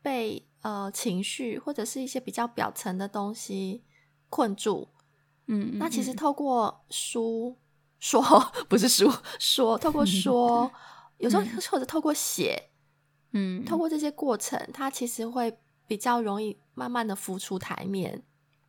[0.00, 3.84] 被呃情绪或者是一些比较表层的东西
[4.28, 4.88] 困住。
[5.46, 7.56] 嗯，那其实透过书
[7.98, 8.22] 说
[8.68, 10.70] 不是书说，透过说，
[11.18, 12.70] 有时候或者透过写，
[13.32, 18.22] 嗯，透过这些过程，它其实会比较容易慢慢的浮出台面。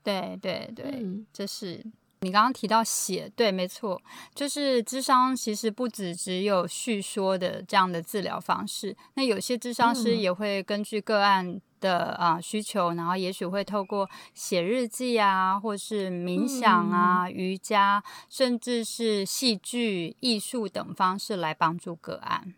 [0.03, 1.83] 对对对，这是。
[2.21, 4.01] 你刚刚提到写，对，没错，
[4.33, 22.55] 就是智商其实不止只有叙说的这样的治疗方式，那有些智商师也会根据个案的啊需求，然后也许会透过写日记啊，或是冥想啊、瑜伽，甚至是戏剧、艺术等方式来帮助个案。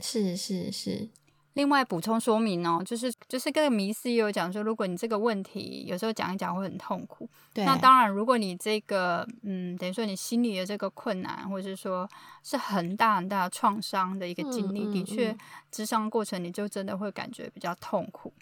[0.00, 1.10] 是是是。
[1.52, 12.08] 另外补充说明哦，就是就是跟迷思也有讲说，如果你这个问题有时候讲一讲会很痛苦，那当然，如果你这个嗯，等于说你心里的这个困难，或者是说
[12.42, 15.36] 是很大很大的创伤的一个经历，的确，
[15.70, 18.32] 智商过程你就真的会感觉比较痛苦。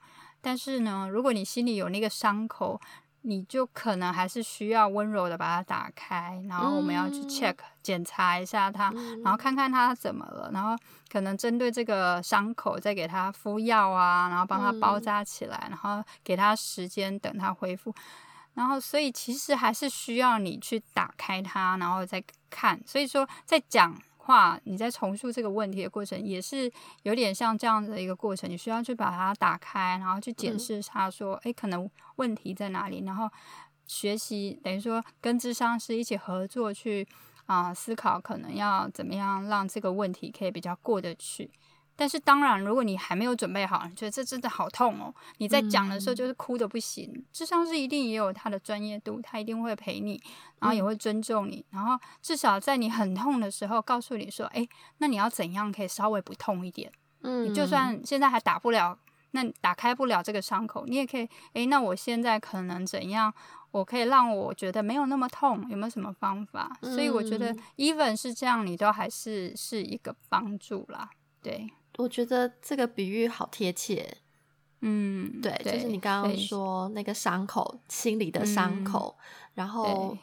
[0.43, 2.79] 但是呢，如果你心里有那个伤口，
[3.23, 10.77] 你就可能还是需要温柔的把它打开，然后我们要去 check 检查一下它，然后看看它怎么了，然后
[11.09, 17.95] 可能针对这个伤口再给它敷药啊，然后帮它包扎起来，然后给它时间等它恢复。
[18.55, 22.79] 然后，所以其实还是需要你去打开它，然后再看。
[22.87, 26.71] 所以说，在讲话，你在重述这个问题的过程，也是
[27.03, 28.49] 有点像这样的一个过程。
[28.49, 33.03] 你需要去把它打开，然后去检视它，说，哎，可能问题在哪里？
[33.05, 33.29] 然后
[33.87, 37.07] 学习，等于说跟智商师一起合作去
[37.47, 41.51] 啊思考，可能要怎么样让这个问题可以比较过得去。
[41.95, 47.25] 但是当然，如果你还没有准备好，你觉得这真的好痛哦，你在讲的时候就是哭的不行。
[47.33, 50.21] 智商是一定也有他的专业度，他一定会陪你，
[50.59, 54.67] 然后也会尊重你，然后至少在你很痛的时候，告诉你说：“哎，
[54.99, 56.91] 那你要怎样可以稍微不痛一点？”
[57.23, 58.99] 嗯，你就算现在还打不了，
[59.33, 61.29] 那打开不了这个伤口，你也可以。
[61.53, 63.33] 哎，那我现在可能怎样？
[63.71, 66.77] 我可以让我觉得没有那么痛，有没有什么方法？
[66.83, 71.09] 所以我觉得，even 是这样，你都还是是一个帮助啦。
[71.41, 71.71] 对。
[71.99, 74.09] 我觉得这个比喻好贴切，
[74.81, 79.17] 嗯，对，就是你刚刚说那个伤口，心里的伤口，
[79.55, 80.17] 然后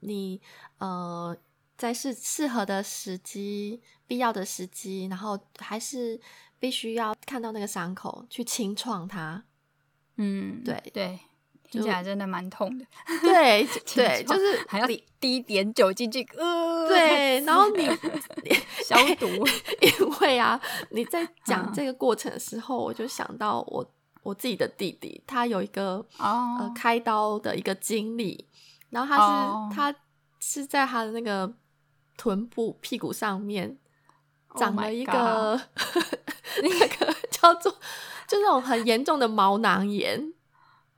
[0.00, 0.40] 你
[0.78, 1.36] 呃，
[1.76, 6.20] 在适适合的时机、必要的时机，然后还是
[6.58, 9.44] 必须要看到那个伤口去清创它，
[10.16, 10.82] 嗯，对。
[10.92, 11.18] 对。
[11.72, 12.84] 听起来真的蛮痛的，
[13.22, 14.86] 对 对，就是还要
[15.18, 17.88] 滴一点酒进去，呃，对，然后你
[18.84, 19.26] 消毒，
[19.80, 20.60] 因为啊，
[20.90, 23.90] 你在讲这个过程的时候，我就想到我
[24.22, 28.46] 我自己的弟弟，他有一个呃开刀的一个经历，
[28.90, 29.98] 然后他是他
[30.40, 31.50] 是在他的那个
[32.18, 33.78] 臀部屁股上面
[34.56, 35.58] 长了一个
[36.62, 37.72] 那个叫做
[38.28, 40.34] 就那种很严重的毛囊炎。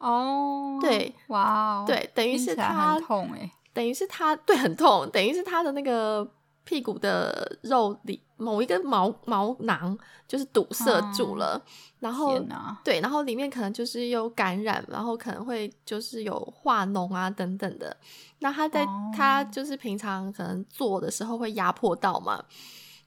[0.04, 6.30] 哦，对，哇，对，等于是他痛哎，等于是他对很痛，等于是他的那个
[6.64, 9.96] 屁股的肉里某一个毛毛囊
[10.28, 11.58] 就是堵塞住了，
[12.00, 12.38] 然后
[12.84, 17.96] 对，然后里面可能就是有感染，然后可能会就是有化脓啊等等的。
[18.40, 18.86] 那他在
[19.16, 22.44] 他就是平常可能做的时候会压迫到嘛，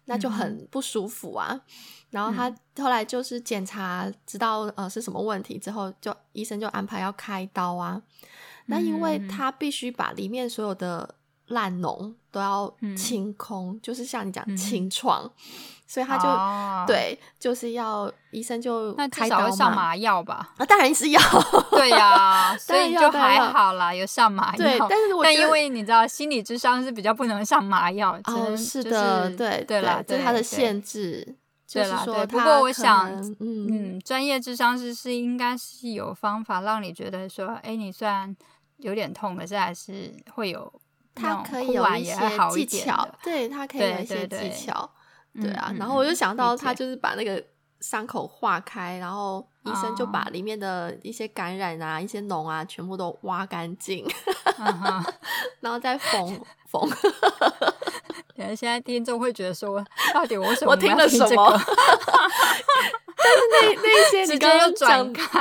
[0.06, 1.62] 那就很不舒服啊。
[2.10, 8.01] 然后他后来就是检查，知道呃是什么问题之后，就医生就安排要开刀啊。
[8.68, 11.16] 那因为他必须把里面所有的
[11.47, 15.32] 烂脓都要清空，就是像你讲清创，
[15.88, 16.28] 所以他就
[16.86, 20.53] 对，就是要医生就那至少上麻药吧？
[20.58, 21.22] 啊，当然是要，
[21.72, 24.58] 对呀， 所以就还好啦，有上麻药。
[24.58, 31.37] 对，但是但因为你知道，心理智商是比较不能上麻药，哦，是的，对对啦，这是他的限制。
[31.72, 38.34] 对啦，对，不过我想，嗯，专业智商师是应该是有方法让你觉得说，哎，你虽然
[38.78, 40.72] 有点痛，可是还是会有，
[41.13, 42.15] 他可以有一些
[42.51, 44.89] 技巧，对他可以有一些技巧，
[45.34, 45.74] 对啊。
[45.78, 47.43] 然后我就想到，他就是把那个
[47.80, 54.06] 伤口化开，然后医生就把里面的一些感染啊、一些脓啊，全部都挖干净，
[55.62, 56.90] 然后再缝缝。
[58.36, 60.72] 可能现在听众会觉得说，到底我什么？
[60.72, 61.62] 我听了什么？
[63.20, 65.40] 但是那那些你刚刚讲开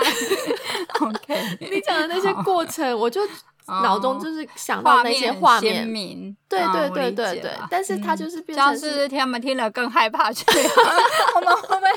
[1.01, 3.21] ，OK，你讲的那些过程，我就
[3.67, 7.51] 脑中就是想到那些画面，对对对对对。
[7.69, 10.45] 但是他就是变成是他们听了更害怕去，
[11.35, 11.89] 我们会不会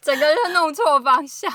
[0.00, 1.52] 整个人弄错方向？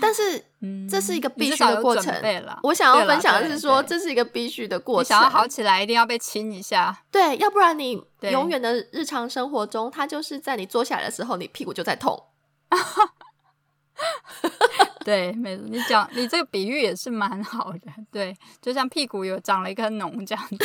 [0.00, 0.44] 但是
[0.90, 2.14] 这是一个必须的过程。
[2.62, 5.08] 我想要分享的是说，这是一个必须的过程。
[5.08, 6.94] 想要好起来，一定要被亲一下。
[7.10, 12.24] 对，要不然你永远的日常生活中，他就是在你坐下来的时候，你屁股就在痛。
[15.04, 17.80] 对，没错，你讲你这个比喻也是蛮好的。
[18.10, 20.56] 对，就像屁股有长了一颗脓这样子，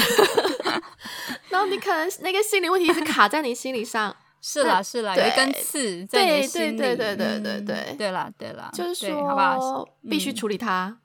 [1.50, 6.78] 然后你可能那个心理问题是卡在你心理上， 是啦是啦，有一根刺在你心里。
[6.78, 9.86] 对对对对对对，对啦对啦，就是说，好不好？
[10.10, 11.00] 必须处理它。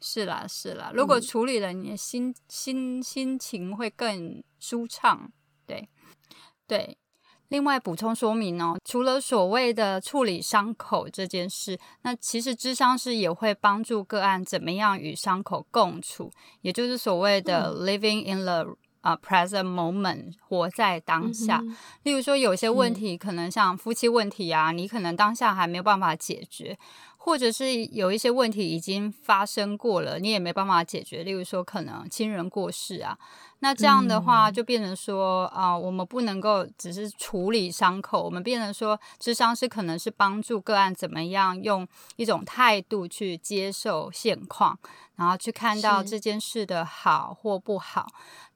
[0.00, 5.32] 是啦是啦，如果处理了，你的心心心情会更舒畅。
[5.66, 5.88] 对
[6.66, 6.98] 对。
[7.54, 16.32] 另外补充说明哦，除了所谓的处理伤口这件事，那其实智商师也会帮助个案怎么样与伤口共处，
[16.62, 21.62] 也就是所谓的 living in the 啊 present moment，活在当下。
[22.02, 26.76] 例如说，有些问题可能像夫妻问题啊，你可能当下还没有办法解决。
[27.24, 33.18] 或者是有一些问题已经发生过了，你也没办法解决，例如说可能亲人过世啊，
[33.60, 44.78] 那这样的话就变成说啊，我们不能够只是处理伤口，我们变成说智商是可能是帮助个案怎么样用一种态度去接受现况，
[45.16, 48.06] 然后去看到这件事的好或不好。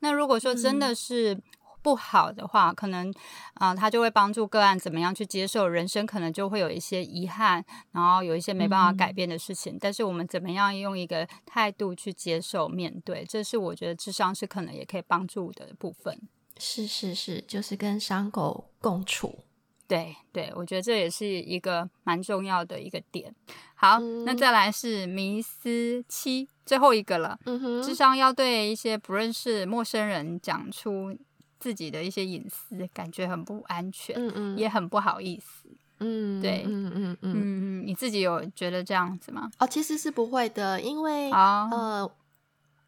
[0.01, 1.41] 那如果说真的是。
[1.89, 3.11] 不好的话，可能
[3.55, 9.79] 啊，他就会帮助个案怎么样去接受人生，可能就会有一些遗憾，然后有一些没办法改变的事情。
[9.81, 16.21] 但是我们怎么样用一个态度去接受、面对，这是我觉得智商是可能也可以帮助的部分。
[16.59, 19.39] 是是是，就是跟伤口共处。
[19.87, 23.35] 对对，我觉得这也是一个蛮重要的一个点。
[23.75, 27.39] 好，那再来是迷思七，最后一个了。
[27.47, 31.17] 嗯哼，智商要对一些不认识陌生人讲出。
[31.59, 39.51] 自己的一些隐私，感觉很不安全，嗯嗯，也很不好意思，嗯，对，嗯嗯嗯嗯，你自己有觉得这样子吗？
[39.59, 42.09] 哦，其实是不会的，因为呃，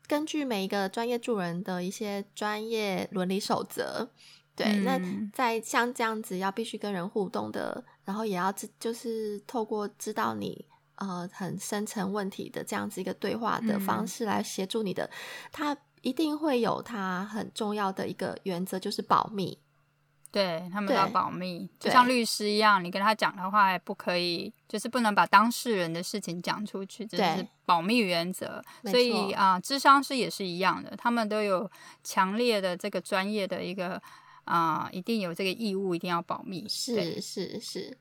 [0.06, 4.08] 根据每一个专业助人的一些专业伦理守则，
[4.54, 5.00] 对，那
[5.32, 10.66] 在像这样子要必须跟人互动的，然后也要知，就是透过知道你
[10.96, 15.10] 呃很深层问题的这样子一个对话的方式来协助你的
[15.50, 15.76] 他。
[16.02, 19.58] 一定会有它很重要的一个原则，就是保密。
[20.32, 28.62] 对他们要保密，就像律师一样，你跟他讲的话，不可以，就是不能把当事人的事情讲出去，这是保密原则。
[28.84, 31.68] 所以啊，智商师也是一样的，他们都有
[32.04, 34.00] 强烈的这个专业的一个
[34.44, 36.64] 啊，一定有这个义务，一定要保密。
[36.68, 37.98] 是是是。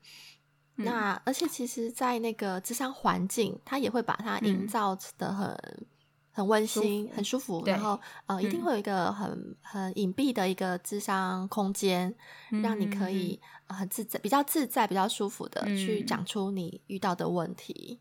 [0.76, 5.86] 那而且其实，在那个智商环境，他也会把它营造的很。
[6.32, 12.14] 很温馨，很舒服，然后呃，一定会有一个很很隐蔽的一个智商空间，
[12.62, 18.00] 让你可以很自在、比较自在、比较舒服的去讲出你遇到的问题。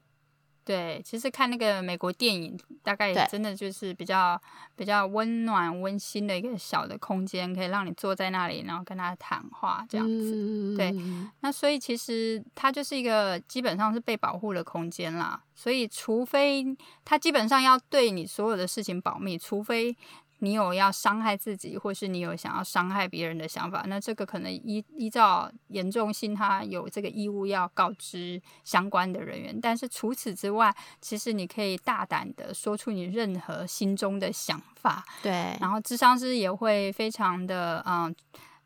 [0.69, 4.39] 对，其实看那个美国电影，大概也真的就是比较
[4.75, 10.75] 比较温暖、温馨的一个小的空间，可以让你坐在那里，然后跟他谈话这样子。
[10.77, 10.93] 对，
[11.39, 15.41] 那所以其实它就是一个基本上是被保护的空间啦。
[15.55, 16.63] 所以除非
[17.03, 19.97] 他基本上要对你所有的事情保密，除非。
[20.39, 29.59] 你有要伤害自己，或是你有想要伤害别人的想法，那这个可能依依照严重性，他有这个义务要告知相关的人员。
[29.61, 35.05] 但是除此之外，其实你可以大胆的说出你任何心中的想法。
[35.21, 38.15] 对，然后智商师也会非常的嗯。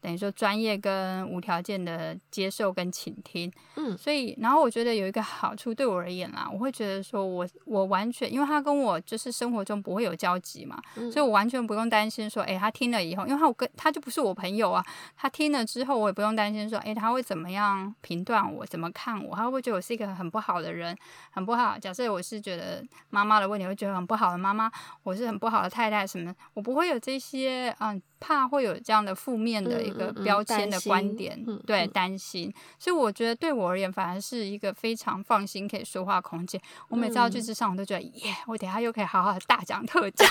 [0.03, 10.77] 等于说专业跟无条件的接受跟倾听，嗯，所以然后我觉得有一个好处对我而言啦，我会觉得说我我完全因为他跟我就是生活中不会有交集嘛，
[11.09, 14.85] 所以我完全不用担心说，哎，他听了以后，因为他我跟他就不是我朋友啊，
[15.15, 20.93] 他听了之后我也不用担心说，哎，他会怎么样评断我，怎么看我，他会不会觉得我是一个很不好的人，
[21.31, 21.79] 很不好。
[21.79, 24.69] 假设我是觉得妈妈的问题，会觉得很不好的妈妈，
[25.03, 28.01] 我是很不好的太太什么，我不会有这些嗯。
[28.24, 32.53] 怕会有这样的负面的一个标签的观点，对，担心。
[32.80, 36.59] 所以我觉得对我而言，反而是一个非常放心可以说话空间。
[36.88, 40.26] 我每次要去智商，我都觉得耶，我等下又可以好好的大讲特讲，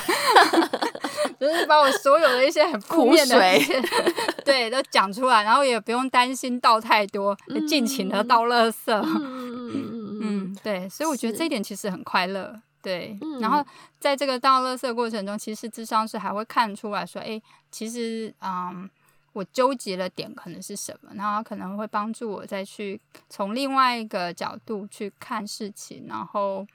[1.38, 3.38] 就是把我所有的一些很负面的，
[4.42, 7.36] 对，都讲出来，然后也不用担心倒太多，
[7.68, 8.74] 尽情的倒垃圾。
[8.88, 12.60] 嗯嗯嗯嗯，对，所以我觉得这一点其实很快乐。
[12.82, 13.64] 对，然后
[14.00, 18.90] 在这个倒垃圾过程中，其实智商是还会看出来说，哎，其实，嗯，
[19.32, 26.66] 我纠结的点可能是什么，然后可能会帮助我再去从另外一个角度去看事情，然后，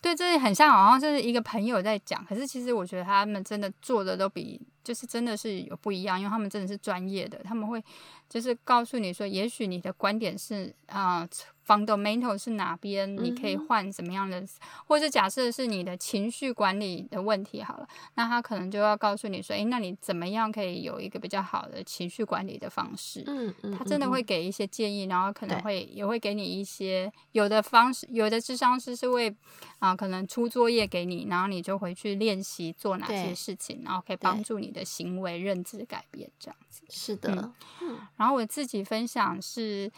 [0.00, 7.82] 对，这很像好像就是一个朋友在讲，可是其实我觉得他们真的做的都比，就是真的是有不一样，因为他们真的是专业的，他们会
[8.28, 11.26] 就是告诉你说，也许你的观点是啊。
[11.66, 13.16] fundamental 是哪边？
[13.16, 14.46] 你可以换怎么样的？
[14.86, 29.34] 或者假设是你的情绪管理的问题好了，那他可能就要告诉你说：“诶，那你怎么样可以有一个比较好的情绪管理的方式？”嗯嗯，他真的会给一些建议，然后可能会也会给你一些有的方式，有的智商师是会
[29.78, 36.82] 啊，可能出作业给你，然后你就回去练习做哪些事情，然后可以帮助你的行为认知改变这样子。
[36.90, 39.90] 是的，嗯，然后我自己分享是。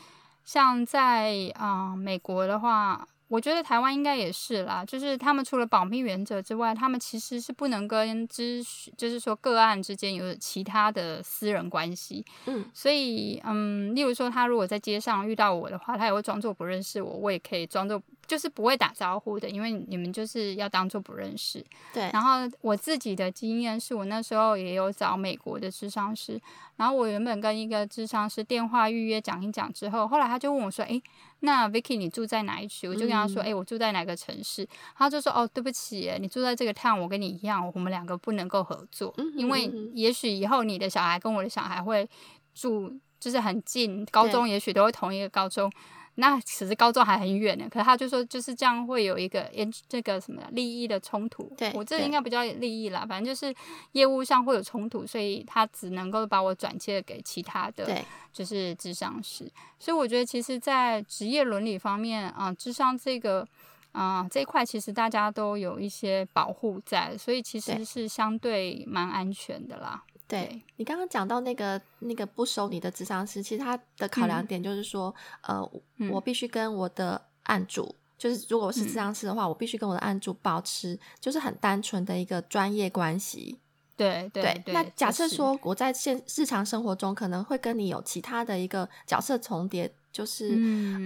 [0.44, 4.84] 像在啊美国的话，我觉得台湾应该也是啦。
[4.84, 12.24] 就是他们除了保密原则之外，他们其实是不能跟咨询，就是说个案之间有其他的私人关系。
[12.46, 21.64] 嗯，所以嗯，例如说他如果在街上遇到我的话，他也会装作不认识我，我也可以装作就是不会打招呼的，因为你们就是要当做不认识。
[21.92, 22.08] 对。
[22.12, 26.40] 然后我自己的经验是我那时候也有找美国的智商师，
[26.76, 31.00] 然后我原本跟一个智商师电话预约讲一讲之后，后来他就问我说：“诶，
[31.40, 34.66] 那 Vicky 你住在哪一区？”我就跟他说：“诶，我住在哪个城市？”
[34.96, 42.08] 他就说：“哦，对不起，你住在这个 town，我跟你一样，我们两个不能够合作，因为也许以后你的小孩跟我的小孩会
[42.54, 45.70] 住就是很近，高中也许都会同一个高中。”
[46.16, 51.50] 那其实高中还很远呢，可是他就说就是这样会有一个因这个什么利益的冲突。
[51.56, 53.54] 对，我这应该不叫利益啦，反正就是
[53.92, 58.02] 业务上会有冲突，所以他只能够把我转接给其他的，
[58.32, 59.50] 就是智商师。
[59.78, 63.46] 所以我觉得其实，在职业伦理方面啊，智商这个
[63.92, 70.02] 啊这一块，其实大家都有一些保护在，所以其实是相对蛮安全的啦。
[70.28, 70.62] 对。
[70.76, 75.70] 你刚刚讲到那个那个不收你的智商师，其实他的考量点就是说，呃，
[76.10, 83.58] 我必须跟我的案主，就是如果我是智商师的话，我必须跟我的案主保持就是很单纯的一个专业关系。
[83.96, 84.74] 对对对。
[84.74, 89.92] 那假设说我在现日常生活中可能会跟你有其他的一个角色重叠。
[90.12, 90.48] 就是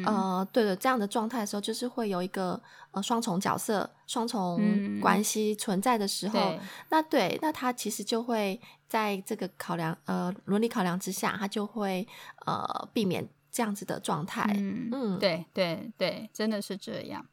[0.06, 2.62] 呃，对的，这样的状态的时候，就是会有一个
[2.92, 6.54] 呃双重角色、双重关系存在的时候，
[6.90, 8.60] 那对，那他其实就会
[8.90, 12.04] 在这个考量呃伦理考量之下，他就会
[12.44, 14.52] 呃避免这样子的状态。
[14.58, 17.24] 嗯，对对对，真的是这样。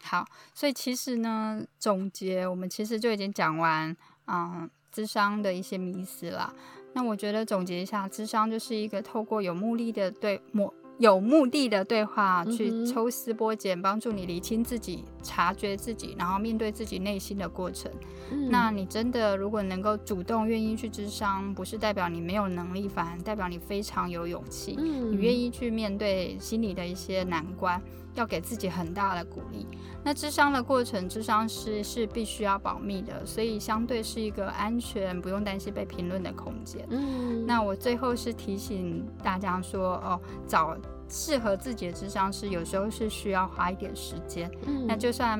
[0.00, 3.94] 好，所以其实呢，总结我们其实就已经讲完
[4.26, 6.54] 嗯智商的一些迷思了。
[6.94, 10.72] 那我觉得总结一下，智商就是一个透过有目的的对模。
[11.02, 17.90] 有目的的对话，去抽丝剥茧，帮助你理清自己、察觉自己，然后面对自己内心的过程。
[18.48, 24.76] 那你真的如果能够主动愿意去智商，不是代表你没有能力，反而代表你非常有勇气。
[24.76, 27.82] 你愿意去面对心里的一些难关，
[28.14, 29.66] 要给自己很大的鼓励。
[30.04, 36.86] 那智商的过程，智商是是必须要保密的，所以相对是一个安全，不用担心被评论的空间。
[36.90, 40.76] 嗯，那我最后是提醒大家说，哦，找。
[41.14, 45.38] 适合自己的智商是有时候是需要花一点时间，嗯那就算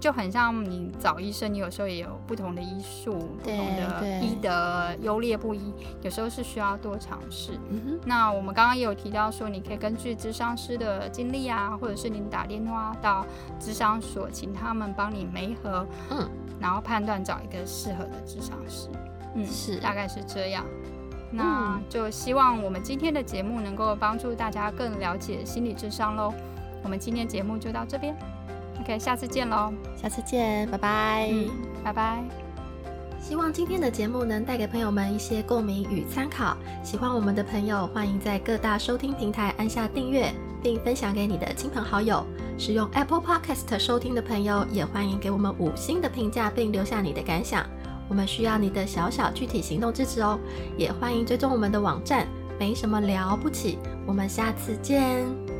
[0.00, 7.52] 就很像你找医生，你有时候也有不同的医术，不同的医德优劣不一，有时候是需要多尝试。
[8.04, 13.24] 那我们刚刚也有提到说，你可以根据智商师的经历啊，或者是你打电话到
[13.60, 18.88] 智商所，请他们帮你媒合，嗯，然后判断找一个适合的智商师，
[19.36, 20.66] 嗯，是大概是这样。
[21.32, 26.32] 那就希望我们今天的节目能够帮助大家更了解心理智商喽。
[26.82, 28.14] 我们今天节目就到这边
[28.80, 31.32] ，OK，下次见喽，下次见，拜拜，
[31.82, 32.22] 拜拜。
[33.20, 36.56] 希望今天的节目能带给朋友们一些共鸣与参考。
[36.82, 42.26] 喜欢我们的朋友，欢迎在各大收听平台按下订阅，并分享给你的亲朋好友。
[42.58, 47.64] 使用 Apple Podcast 收听的朋友，也欢迎给我们五星的评价，并留下你的感想。
[48.12, 50.38] 我们需要你的小小具体行动支持哦，
[50.76, 52.28] 也欢迎追踪我们的网站，
[52.60, 53.78] 没什么了不起。
[54.06, 55.51] 我们下次见。